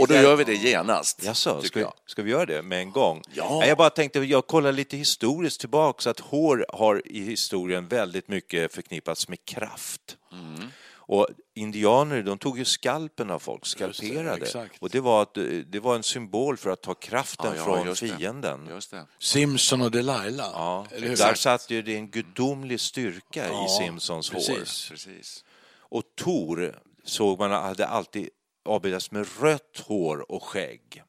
[0.00, 1.24] Och då gör vi det genast.
[1.24, 1.92] Jaså, ska, jag.
[2.06, 3.22] ska vi göra det med en gång?
[3.32, 3.58] Ja.
[3.58, 8.28] Nej, Jag bara tänkte, jag kollar lite historiskt tillbaka, att hår har i historien väldigt
[8.28, 10.16] mycket förknippats med kraft.
[10.32, 10.68] Mm.
[11.08, 14.42] Och indianer, de tog ju skalpen av folk, skalperade.
[14.44, 14.82] exakt.
[14.82, 15.34] och det var, att,
[15.66, 18.08] det var en symbol för att ta kraften Ja, ja, från just det.
[18.16, 18.66] fienden.
[18.70, 19.06] Just det.
[19.18, 20.50] Simpson och Delilah.
[20.52, 24.34] Ja, där satt ju det en gudomlig styrka i Simpsons hår.
[24.38, 24.88] precis.
[24.90, 25.44] Precis.
[25.78, 28.28] Och Tor såg man hade alltid
[28.64, 31.02] avbildats med rött hår och skägg.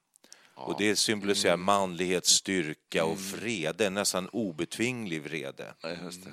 [0.55, 1.65] Och det symboliserar Mm.
[1.65, 5.73] manlighet, styrka och vrede, nästan obetvinglig vrede.
[5.81, 6.31] Ja, just det.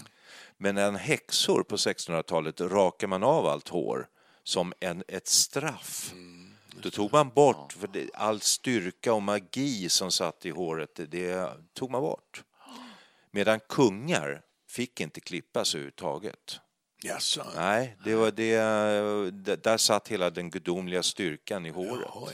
[0.59, 4.07] Men en häxor på 1600-talet rakar man av allt hår
[4.43, 6.15] som en, ett straff.
[6.83, 11.07] Då tog man bort för det, all styrka och magi som satt i håret, det,
[11.07, 12.45] det tog man bort.
[13.31, 16.61] Medan kungar fick inte klippas överhuvudtaget.
[17.03, 17.45] Jaså?
[17.57, 18.61] Nej, det var det,
[19.31, 22.09] det, där satt hela den gudomliga styrkan i håret.
[22.15, 22.29] Ja,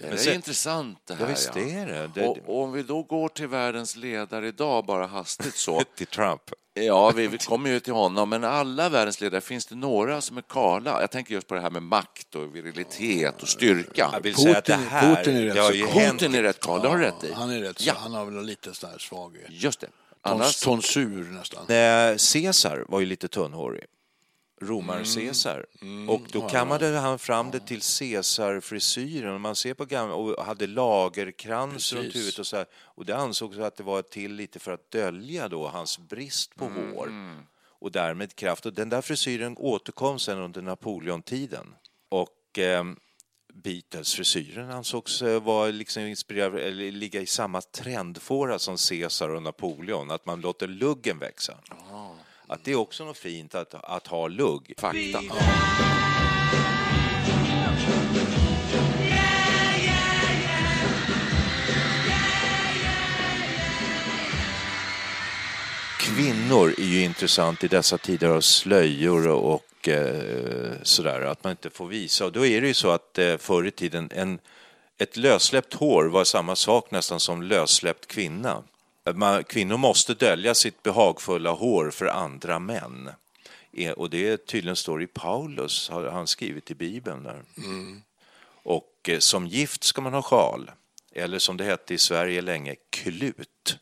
[0.00, 0.06] ja.
[0.08, 1.20] Det är sen- intressant det här.
[1.24, 2.10] Ja, visst är det.
[2.14, 5.82] det, Och, och om vi då går till världens ledare idag, bara hastigt så.
[5.96, 6.42] till Trump.
[6.74, 10.36] Ja, vi, vi kommer ju till honom, men alla världens ledare, finns det några som
[10.36, 11.00] är kala?
[11.00, 14.10] Jag tänker just på det här med makt och virilitet och styrka.
[14.12, 16.12] Jag vill säga att det Putin- här, Putin är rätt det har ju hänt...
[16.20, 17.32] Putin är rätt kal, det har du rätt i.
[17.32, 17.94] Han är rätt så, Ja.
[17.98, 19.86] han har väl lite sån här svag Just det.
[20.22, 21.66] Annars, tonsur nästan.
[22.32, 23.84] Caesar var ju lite tunnhårig.
[24.60, 25.66] Romar-Caesar.
[26.08, 29.40] och då kammade han fram det till Caesar-frisyren.
[29.40, 32.66] Man ser på gamla och hade lagerkrans runt huvudet och så här.
[32.74, 36.64] Och det ansågs att det var till lite för att dölja då hans brist på
[36.64, 37.12] hår
[37.80, 38.66] och därmed kraft.
[38.66, 41.74] Och den där frisyren återkom sen under Napoleontiden.
[42.08, 42.84] Och eh,
[43.54, 50.10] Beatles-frisyren ansågs eh, vara liksom inspirerad, eller ligga i samma trendfåra som Caesar och Napoleon,
[50.10, 51.54] att man låter luggen växa.
[52.50, 54.74] Att det är också något fint att, att ha lugg.
[54.78, 55.20] fakta.
[65.98, 71.70] Kvinnor är ju intressant i dessa tider av slöjor och eh, sådär, att man inte
[71.70, 72.24] får visa.
[72.24, 74.38] Och då är det ju så att eh, förr i tiden, en,
[74.98, 78.62] ett lössläppt hår var samma sak nästan som lössläppt kvinna.
[79.14, 83.10] Man, kvinnor måste dölja sitt behagfulla hår för andra män.
[83.72, 87.42] Eh, Och det tydligen står i Paulus, har han skrivit i Bibeln där.
[88.62, 90.70] Och eh, som gift ska man ha sjal,
[91.12, 93.78] eller som det hette i Sverige länge, klut.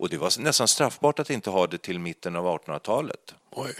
[0.00, 3.34] Och det var nästan straffbart att inte ha det till mitten av 1800-talet.
[3.50, 3.74] Oj.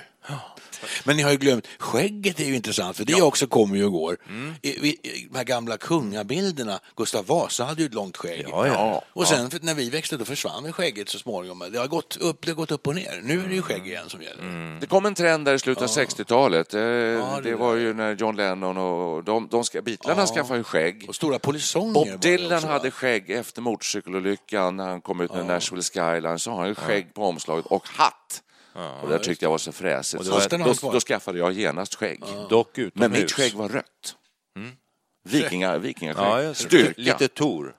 [1.04, 3.92] Men ni har ju glömt, skägget är ju intressant för det också kommer ju och
[3.92, 4.16] går.
[4.28, 4.54] Mm.
[4.62, 8.46] I, i, de här gamla kungabilderna, Gustav Vasa hade ju ett långt skägg.
[8.50, 9.04] Ja, ja.
[9.12, 11.64] Och sen när vi växte då försvann väl skägget så småningom.
[11.72, 13.20] Det har gått upp, det har gått upp och ner.
[13.22, 14.42] Nu är det ju skägg igen som gäller.
[14.42, 14.80] Mm.
[14.80, 16.74] Det kom en trend där i slutet av 60-talet.
[16.74, 20.64] Eh, det, det var ju när John Lennon och de, de ska, Beatlarna skaffade ju
[20.64, 21.04] skägg.
[21.08, 25.34] Och stora polisonger Bob det Dylan också, hade skägg efter motorcykelolyckan när han kom ut
[25.34, 26.38] med Nashville Skyline.
[26.38, 28.42] Så har han ju skägg på omslaget och hatt.
[29.02, 30.24] Och det tyckte jag var så fräsigt.
[30.24, 32.22] Så då, då skaffade jag genast skägg.
[32.50, 34.16] Dock Men mitt skägg var rött.
[35.24, 36.44] Vikinga, vikingaskägg.
[36.48, 36.54] Ja.
[36.54, 36.92] Styrka.
[36.96, 37.76] Lite Tor.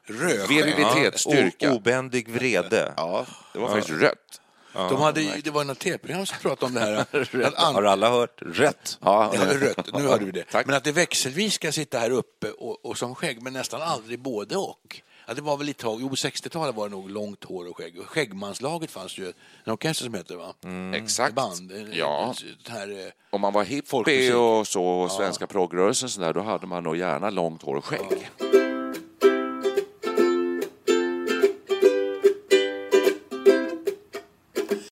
[0.49, 1.71] Virilitet, styrka.
[1.71, 2.93] O- obändig vrede.
[2.97, 4.41] Ja, det var faktiskt rött.
[4.73, 7.43] De hade, det var något tv-program som pratade om det här.
[7.45, 8.41] Att an- Har alla hört?
[8.45, 8.97] Rätt.
[9.01, 10.43] Ja, Ja, rött, nu hörde vi det.
[10.43, 10.65] Tack.
[10.65, 14.19] Men att det växelvis ska sitta här uppe och, och som skägg, men nästan aldrig
[14.21, 15.01] både och.
[15.27, 18.05] Ja, det var väl lite tag, jo 60-talet var det nog långt hår och skägg.
[18.05, 20.53] Skäggmanslaget fanns ju, en orkester som heter va?
[20.95, 21.35] Exakt.
[21.35, 21.71] Band.
[21.71, 22.33] en- Ja.
[22.63, 24.35] ett Här, eh, Om man var hippie Folkmusik.
[24.35, 27.85] och så, och svenska progrörelsen så där, då hade man nog gärna långt hår och
[27.85, 28.29] skägg.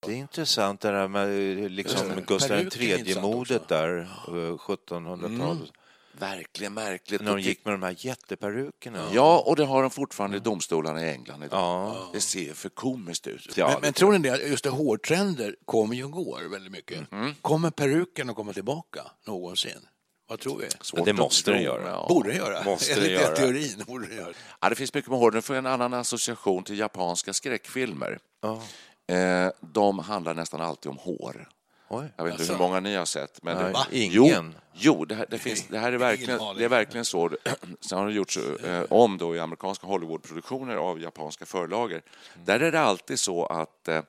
[0.01, 1.23] Det är intressant det där med
[1.63, 2.07] eh, liksom.
[2.27, 3.73] Gustav Peruken är III intressant modet också.
[3.75, 5.71] där, eh, 1700-talet.
[6.19, 7.21] Verkligen märkligt.
[7.21, 9.09] När de gick med de här jätteperukerna.
[9.13, 11.59] Ja, och det har de fortfarande i domstolarna i England idag.
[11.59, 12.09] Ja.
[12.13, 13.57] Det ser för komiskt ut.
[13.57, 16.71] Ja, men, men tror ni det, att just det, hårtrender kommer ju och går väldigt
[16.71, 16.99] mycket.
[17.41, 19.79] Kommer peruken att komma tillbaka någonsin?
[20.29, 20.67] Vad tror vi?
[20.81, 21.89] svårt det måste den göra.
[21.89, 22.05] Ja.
[22.09, 22.63] Borde göra?
[22.63, 23.35] Måste det Enligt göra.
[23.35, 24.33] teorin borde det göra.
[24.61, 25.31] Ja, det finns mycket med hår.
[25.31, 28.19] Nu får jag en annan association till japanska skräckfilmer.
[29.11, 31.49] Eh, de handlar nästan alltid om hår.
[31.89, 32.05] Oj.
[32.17, 32.53] Jag vet inte Alltså.
[32.53, 33.43] hur många ni har sett.
[33.43, 33.85] Men Nej, det, Va?
[33.91, 34.55] Jo, ingen.
[34.73, 37.29] jo det, här, det, finns, det här är verkligen, det är verkligen så.
[37.81, 42.01] Sen har det gjorts eh, om då i amerikanska Hollywoodproduktioner av japanska förlager.
[42.45, 44.01] Där är det alltid så att eh,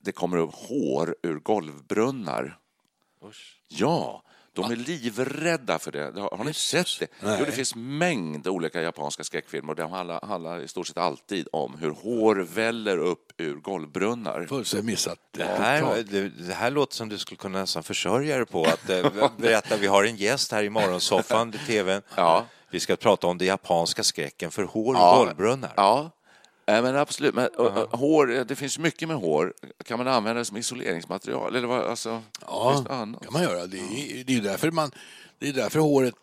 [0.00, 2.58] det kommer upp hår ur golvbrunnar.
[3.68, 4.22] Ja,
[4.62, 6.20] de är livrädda för det.
[6.20, 7.06] Har, ni sett det?
[7.38, 11.48] Jo, det finns mängd olika japanska skräckfilmer och de handlar, handlar i stort sett alltid
[11.52, 14.46] om hur hår väller upp ur golvbrunnar.
[14.46, 15.18] Fullständigt missat.
[15.30, 18.90] Det här, det, det här låter som du skulle kunna nästan försörja dig på att
[18.90, 19.76] eh, berätta.
[19.76, 22.02] Vi har en gäst här i morgonsoffan i tvn.
[22.16, 22.44] Ja.
[22.70, 25.16] Vi ska prata om den japanska skräcken för hår och Ja.
[25.16, 25.72] golvbrunnar.
[25.76, 26.10] Ja,
[26.68, 27.34] Nej, men absolut.
[27.34, 29.54] Men, och, och, hår, det finns mycket med hår.
[29.84, 31.56] Kan man använda det som isoleringsmaterial?
[31.56, 33.66] Eller vad, alltså, Ja, det kan man göra.
[33.66, 34.90] Det är, det är därför man...
[35.38, 36.14] Det är därför håret...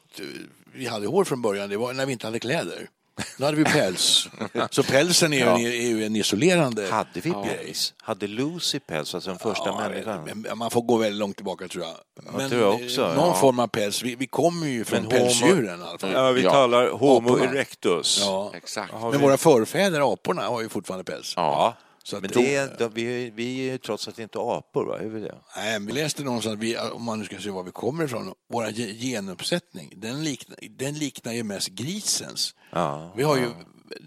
[0.74, 2.90] Vi hade hår från början, det var när vi inte hade kläder.
[3.38, 4.28] Då hade vi päls.
[4.70, 7.94] Så pälsen är, ju en, är ju en isolerande Hade vi päls?
[8.02, 10.24] Hade Lucy päls, alltså den första Ja, människan?
[10.46, 11.94] men Man får gå väldigt långt tillbaka tror jag.
[12.38, 13.34] Men tror jag också, eh, någon ja.
[13.34, 14.04] form av päls.
[14.04, 16.12] Vi, vi kommer ju från Men pälsdjuren i alla fall.
[16.14, 16.52] Ja, vi Ja.
[16.52, 17.52] talar Homo Aporna.
[17.52, 18.20] erectus.
[18.22, 18.52] Ja.
[18.54, 18.94] Exakt.
[19.12, 21.34] Men våra förfäder, aporna, har ju fortfarande päls.
[21.36, 21.74] Ja,
[22.08, 25.00] Så att men då- det, de, vi, vi är ju trots att inte apor, va?
[25.00, 25.36] Är vi det?
[25.56, 28.04] Nej, men vi läste någonstans att vi, om man nu ska se var vi kommer
[28.06, 32.56] ifrån, vår genuppsättning, den liknar, den liknar ju mest grisens.
[32.72, 33.50] Ja, Vi har ju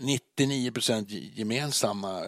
[0.01, 2.23] 99 procent gemensamma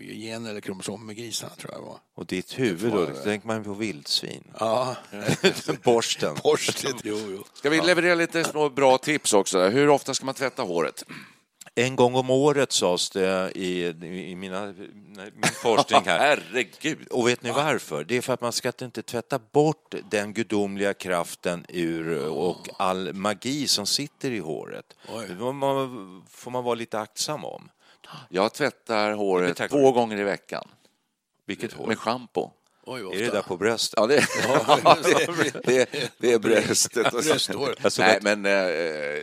[0.00, 1.98] gener eller kromosomer med grisarna tror jag det var.
[2.14, 4.44] Och ditt huvud då, då tänker man på vildsvin.
[4.60, 4.96] Ja,
[5.84, 6.36] Borsten.
[6.42, 7.44] borstet, jo, jo.
[7.54, 9.68] Ska vi leverera lite små bra tips också?
[9.68, 11.04] Hur ofta ska man tvätta håret?
[11.78, 13.86] En gång om året sades det i,
[14.30, 16.18] i mina, min forskning här.
[16.18, 17.08] Herregud!
[17.08, 18.04] Och vet ni varför?
[18.04, 23.12] Det är för att man ska inte tvätta bort den gudomliga kraften ur och all
[23.12, 24.96] magi som sitter i håret.
[25.08, 25.26] Oj.
[25.28, 27.68] Det får man, får man vara lite aktsam om.
[28.28, 30.68] Jag tvättar håret två gånger i veckan
[31.46, 31.86] Vilket hår?
[31.86, 32.50] med schampo.
[32.90, 33.94] Oj, Är det där på bröstet?
[33.96, 34.14] Ja, det,
[35.64, 37.12] det, det, det är bröstet.
[37.12, 37.74] Brösthår.
[37.82, 38.52] Alltså, Nej, men eh,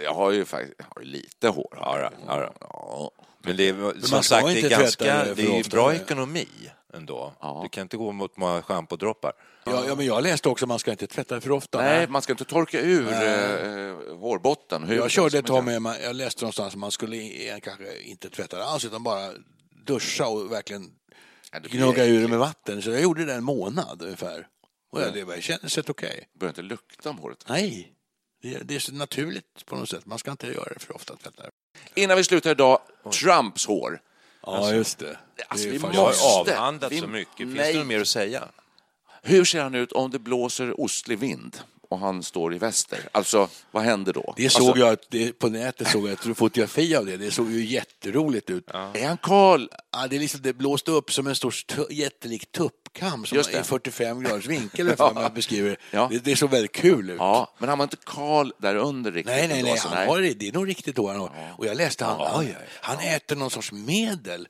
[0.04, 1.68] jag har ju faktiskt har ju lite hår.
[1.72, 2.52] Ja, ja.
[2.60, 3.12] Ja.
[3.42, 5.98] Men det är, som ska sagt, det är, ganska, det är ofta, bra nej.
[5.98, 6.48] ekonomi
[6.94, 7.34] ändå.
[7.42, 7.60] Ja.
[7.64, 9.34] Du kan inte gå mot många schampodroppar.
[9.64, 11.82] Ja, ja, men jag läste också att man ska inte tvätta för ofta.
[11.82, 14.84] Nej, man ska inte torka ur eh, hårbotten.
[14.84, 18.64] Hur, Jag körde ett tag med, jag läste någonstans att man skulle kanske inte tvätta
[18.64, 19.32] alls utan bara
[19.86, 21.05] duscha och verkligen Ja,
[21.64, 22.82] gnugga ur det med vatten.
[22.82, 24.48] Så jag gjorde det en månad ungefär.
[24.92, 26.28] Och ja, det var- kändes rätt okej.
[26.34, 27.46] Det börjar inte lukta om håret.
[27.50, 27.92] Nej,
[28.42, 30.06] det, det är så naturligt på något sätt.
[30.06, 31.14] Man ska inte göra det för ofta.
[31.96, 32.80] Innan vi slutar idag,
[33.22, 34.02] Trumps hår.
[34.42, 35.18] Ja, just det.
[35.48, 37.38] Alltså, vi fan- Jag måste- har avhandlat vi- så mycket.
[37.38, 37.74] Finns Nej.
[37.74, 38.48] det något mer att säga?
[39.24, 41.58] Hur ser han ut om det blåser ostlig vind
[41.90, 43.00] och han står i väster?
[43.12, 44.34] Alltså, vad händer då?
[44.38, 47.18] Det alltså, såg jag, att det, på nätet såg jag ett fotografi av det.
[47.18, 48.70] Det såg ju jätteroligt ut.
[48.70, 49.70] Är han kal?
[49.92, 51.54] Ja, det, liksom, det blåste upp som en stor
[51.90, 55.78] jättelik tuppkam som i 45 graders vinkel ungefär, man beskriver.
[55.92, 56.08] Ja.
[56.12, 56.20] det.
[56.20, 57.16] Det såg väldigt kul ut.
[57.20, 59.36] Ja, men han var inte kal där under riktigt.
[59.36, 60.48] Nej, nej, nej, så han har det.
[60.48, 61.54] Är nog riktigt hår han har.
[61.58, 62.66] Och jag läste han, han, ja, ja.
[62.82, 64.48] han äter någon sorts medel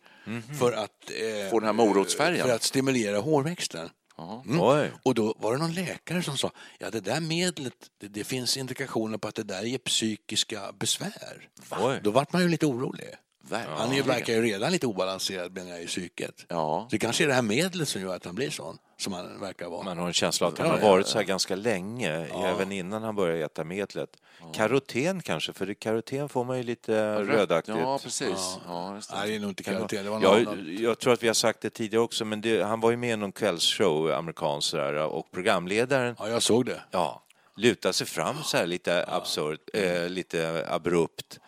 [0.59, 2.47] för att, eh, Få den här morotsfärgen.
[2.47, 3.89] för att stimulera hårväxten.
[4.17, 4.91] Mm.
[5.03, 8.57] Och då var det någon läkare som sa, ja det där medlet, det, det finns
[8.57, 11.49] indikationer på att det där ger psykiska besvär.
[11.79, 11.99] Oj.
[12.03, 13.09] Då vart man ju lite orolig.
[13.49, 13.77] Verkligen.
[13.77, 16.45] Han är verkar ju redan lite obalanserad menar jag, i psyket.
[16.47, 16.87] Ja.
[16.89, 19.39] Så det kanske är det här medlet som gör att han blir sån, som han
[19.39, 19.83] verkar vara.
[19.83, 22.71] Man har en känsla att han Ja, har ja, varit så här ganska länge, även
[22.71, 24.09] innan han började äta medlet.
[24.53, 27.77] Karoten kanske, för i karoten får man ju lite rödaktigt.
[27.77, 28.57] Ja, precis.
[28.67, 28.99] Ja.
[29.09, 29.15] det.
[29.15, 30.03] Nej, det är nog inte karotén.
[30.03, 30.77] Det var Jag, någon annan.
[30.79, 33.13] jag tror att vi har sagt det tidigare också, men det, han var ju med
[33.13, 34.73] i någon kvällsshow, amerikansk
[35.09, 36.81] och programledaren Ja, jag såg det.
[36.91, 37.21] ja,
[37.57, 41.39] lutade sig fram så här lite absurt, eh, lite abrupt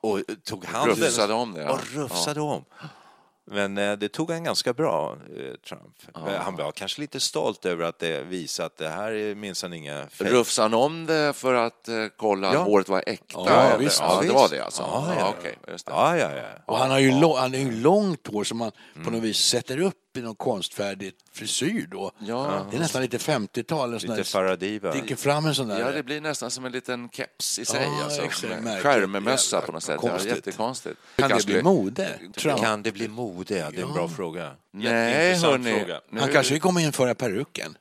[0.00, 1.70] och tog handen Rufsade om det, ja.
[1.72, 2.64] och rufsade om.
[3.50, 6.16] Men eh, det tog han ganska bra, eh, Trump.
[6.40, 10.06] Han var kanske lite stolt över att det visade att det här är minsann inga
[10.10, 10.30] fejk.
[10.30, 12.60] Rufsade han om det för att eh, kolla Ja.
[12.60, 13.40] att håret var äkta?
[13.46, 14.00] Ja, visst.
[14.00, 14.82] ja, det var det alltså?
[14.82, 15.34] Ja, ja.
[15.38, 15.92] okej, just det.
[15.92, 16.42] Ja, ja, ja.
[16.66, 18.72] Och han har ju, lång, han har ju långt hår som man
[19.04, 22.12] på något vis sätter upp i någon konstfärdig frisyr då.
[22.18, 22.66] Ja.
[22.70, 23.94] Det är nästan lite 50-tal.
[23.94, 24.92] en sån Lite Faradiva.
[24.92, 25.80] Sticker fram en sån där.
[25.80, 27.82] Ja, det blir nästan som en liten keps i sig.
[27.82, 28.22] Ja, alltså.
[28.82, 30.00] Skärmmössa på något sätt.
[30.02, 30.34] Ja, konstigt.
[30.34, 30.96] jättekonstigt.
[31.16, 32.08] kan det bli mode?
[32.36, 32.60] Trump.
[32.60, 33.58] Kan det bli mode?
[33.58, 34.52] Ja, det är en bra fråga.
[34.72, 35.84] Nej, hörni.
[36.18, 37.76] Han kanske kommer införa peruken.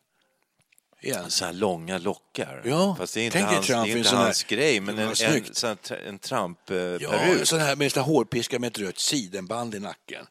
[1.02, 1.32] Igen.
[1.32, 2.62] Så här långa lockar.
[2.66, 4.80] Ja, Fast det är inte tänk hans, Trump det är inte sån här- hans grej,
[4.80, 7.02] men en, en, sån här, en Trump-peruk.
[7.02, 10.26] Ja, sån här med en sån här hårpiska med ett rött sidenband i nacken.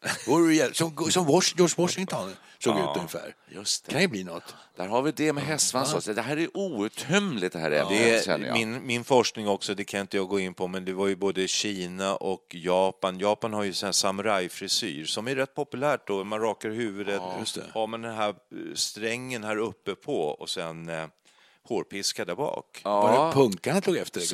[0.72, 1.26] Som, som
[1.57, 3.34] George Washington såg ut ungefär.
[3.48, 3.92] Just det.
[3.92, 4.54] kan ju bli något.
[4.76, 6.14] Där har vi det med hästsvans också.
[6.14, 10.00] Det här är outtömligt det här ämnet, Det är min, min forskning också, det kan
[10.00, 13.18] inte jag gå in på, men det var ju både Kina och Japan.
[13.18, 16.24] Japan har ju sån här samurajfrisyr som är rätt populärt då.
[16.24, 17.22] Man rakar huvudet,
[17.54, 17.62] det.
[17.72, 21.07] har man den här eh, strängen här uppe på och sen eh,
[21.68, 22.80] hårpiska där bak.
[22.84, 24.26] Bara punkarna tog efter det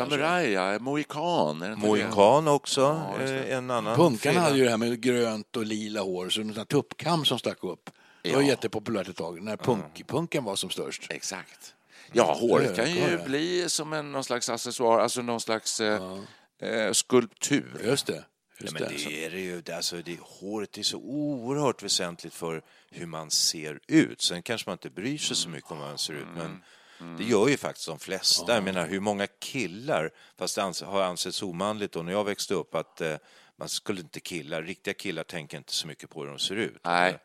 [0.51, 0.79] ja.
[0.79, 1.59] Mohikan.
[1.59, 1.77] Det det?
[1.77, 3.97] Mohikan också, eh, en annan.
[3.97, 4.41] Punkarna firma.
[4.41, 7.91] hade ju det här med grönt och lila hår, så en tuppkam som stack upp.
[8.23, 8.49] Det var Ja.
[8.49, 11.07] jättepopulärt ett tag, när punk, punken var som störst.
[11.11, 11.75] Exakt.
[12.13, 13.25] Ja, håret kan ju Ökar.
[13.27, 16.19] bli som en någon slags accessoar, alltså någon slags eh,
[16.63, 17.81] eh, skulptur.
[17.85, 18.13] Just det.
[18.15, 18.23] Ja,
[18.65, 18.89] Just men det.
[18.89, 19.61] det är det ju.
[19.61, 24.23] Det- Alltså, det, håret är så oerhört väsentligt för hur man ser ut.
[24.23, 26.63] Sen kanske man inte bryr sig så mycket om hur man ser ut, men
[27.19, 28.55] det gör ju faktiskt de flesta.
[28.55, 32.55] Jag menar, hur många killar, fast det ans- har ansetts omanligt då när jag växte
[32.55, 33.17] upp, att eh,
[33.57, 36.81] man skulle inte killar, riktiga killar tänker inte så mycket på hur de ser ut.
[36.85, 37.19] Nej.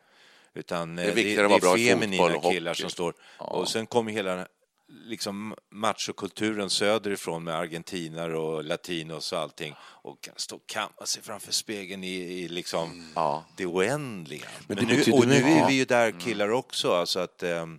[0.58, 3.14] Utan Det är viktigare det, det bra är feminina killar som står...
[3.38, 4.46] Och sen kommer hela
[4.88, 11.22] liksom machokulturen söderifrån med argentinare och latinos och allting och kan stå och kamma sig
[11.22, 13.44] framför spegeln i, i liksom Ja.
[13.56, 14.46] det oändliga.
[14.66, 17.78] Men det nu, betyder och nu är vi ju där killar också, alltså att ehm,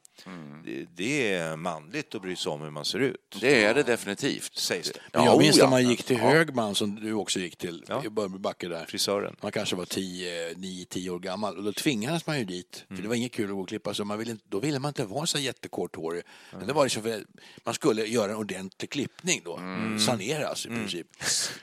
[0.65, 3.37] det, det är manligt att bry sig om hur man ser ut.
[3.41, 4.57] Det är det definitivt.
[4.57, 4.99] Sägs det.
[5.13, 6.29] Men jag minns när man gick till Ja.
[6.29, 8.05] Högman, som du också gick till, Ja.
[8.05, 8.85] i Börbybacke där.
[8.85, 9.35] Frisören.
[9.41, 12.85] Man kanske var 10, 9, 10 år gammal och då tvingades man ju dit.
[12.87, 14.05] För det var inget kul att gå och klippa sig.
[14.05, 16.21] Man ville inte, då ville man inte vara så jättekort hår.
[16.51, 19.59] Men det var liksom för, man skulle göra en ordentlig klippning då.
[20.05, 21.07] Saneras i princip.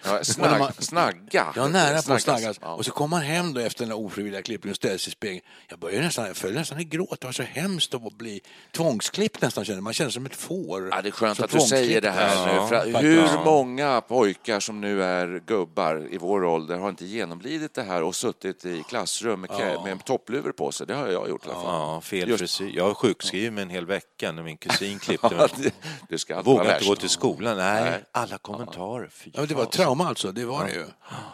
[0.05, 1.53] Ja, Och när snagg, man- snagga.
[1.57, 2.59] Ja, nära på att Snaggas.
[2.63, 2.75] Ja.
[2.75, 5.13] Och så kom man hem då efter den där ofrivilliga klippningen och ställde sig i
[5.13, 5.41] spegeln.
[5.69, 7.21] Jag började nästan, jag föll nästan i gråt.
[7.21, 8.41] Det var så hemskt att bli
[8.73, 9.65] tvångsklippt nästan.
[9.65, 9.83] kände.
[9.83, 10.89] Man kände sig som ett får.
[10.91, 13.03] Ja, det är skönt Så att du säger det här tvångsklippt.
[13.03, 13.09] nu.
[13.09, 13.43] Hur Ja.
[13.45, 18.15] många pojkar som nu är gubbar i vår ålder har inte genomlidit det här och
[18.17, 19.85] suttit i klassrum med, ja.
[19.85, 20.87] med toppluvor på sig?
[20.87, 21.65] Det har jag gjort i alla fall.
[21.95, 22.71] Ja, fel Just- frisyr.
[22.77, 25.73] Jag var sjukskriven med en hel vecka när min kusin klippte Det-
[26.09, 27.57] det ska alltid vara Vågade inte gå till skolan.
[27.57, 28.05] Nej, Nej.
[28.13, 29.09] alla kommentarer.
[29.13, 29.85] Fy Ja, men det var ett fasen.
[29.85, 30.85] trauma alltså, det var det ju.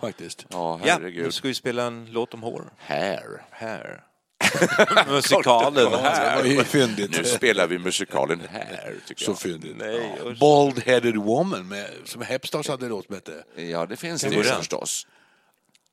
[0.01, 0.47] Faktiskt.
[0.49, 1.25] Ja, Ja, herregud.
[1.25, 2.73] nu ska vi spela en låt om hår.
[2.77, 3.43] Här.
[3.51, 4.03] Här.
[5.09, 5.75] Musikalen.
[5.75, 7.17] Det var ju fyndigt.
[7.19, 9.39] Nu spelar vi musikalen här, tycker Så jag.
[9.39, 9.77] fyndigt.
[9.79, 10.39] Nej, usch.
[10.39, 14.43] Bald-headed woman, med, som Hepstars hade låt som hette Ja, det finns Kan det ju
[14.45, 15.07] förstås.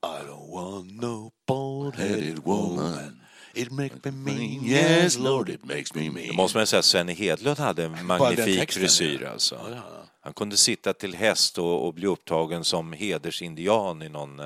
[0.04, 3.19] I don't want no bald-headed woman
[3.62, 6.36] It makes me mean, Yes, Lord, it makes me Då mean.
[6.36, 9.24] måste man säga att Svenne Hedlund hade en magnifik frisyr.
[9.26, 9.82] Alltså.
[10.22, 14.40] Han kunde sitta till häst och, och bli upptagen som hedersindian i någon...
[14.40, 14.46] eh,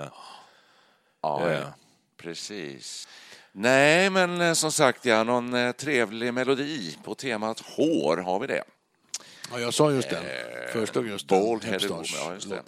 [1.22, 1.60] Ja, Ja.
[2.18, 3.08] precis.
[3.52, 8.48] Nej, men eh, som sagt, ja, någon eh, trevlig melodi på temat hår, har vi
[8.48, 8.64] det?
[9.52, 10.24] Ja, jag sa just den.
[10.74, 11.40] Föreslog just den.
[11.42, 12.06] Bald-headed woman,
[12.50, 12.64] ja,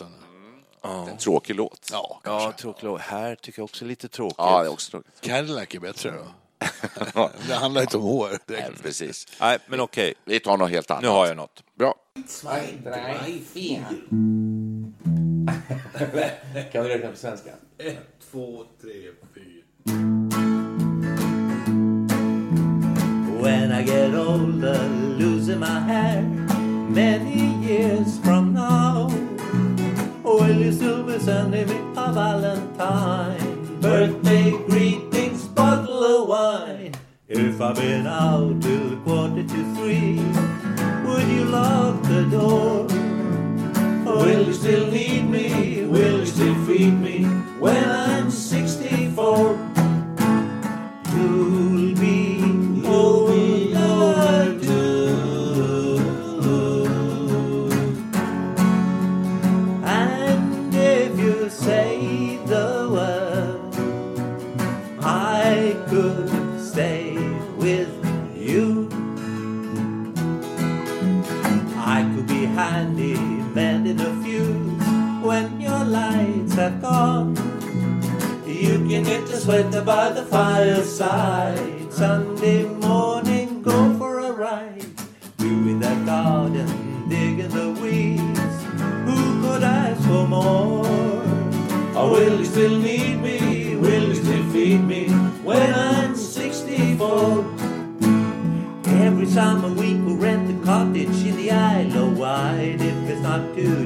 [0.87, 1.11] låten.
[1.13, 1.89] En tråkig låt.
[1.91, 2.61] Ja, Ja, kanske.
[2.61, 3.01] tråkig låt.
[3.01, 4.35] Här tycker jag också är lite tråkigt.
[4.37, 5.21] Ja, det är också tråkigt.
[5.21, 6.25] Cadillac är bättre då.
[7.47, 8.29] det handlar inte om hår.
[8.45, 9.27] Nej, precis.
[9.41, 10.13] Nej, men okej.
[10.25, 11.03] Vi tar något helt annat.
[11.03, 11.63] Nu har jag något.
[11.75, 11.95] Bra.
[16.71, 17.49] Kan du räkna på svenska?
[18.31, 18.91] Två, tre,
[19.33, 19.63] fyra.
[23.41, 26.21] When I get older, losing my hair
[26.89, 29.11] many years from now.
[30.37, 33.79] You still be sending me a valentine?
[33.79, 36.93] Birthday greetings, bottle of wine.
[37.29, 40.19] If I've been out till quarter to three,
[41.05, 42.85] would you lock the door?
[44.05, 45.85] Will you still need me?
[45.85, 47.23] Will you still feed me
[47.59, 49.57] when I'm 64?
[51.13, 51.84] You'll
[79.45, 81.93] sweater by the fireside.
[81.93, 84.87] Sunday morning, go for a ride.
[85.37, 86.67] Doing that garden,
[87.07, 88.55] digging the weeds.
[89.07, 90.83] Who could ask for more?
[91.95, 93.75] Or will you still need me?
[93.75, 95.09] Will you still feed me
[95.43, 97.45] when I'm 64?
[99.05, 103.55] Every summer we could rent a cottage in the Isle of Wight if it's not
[103.55, 103.85] too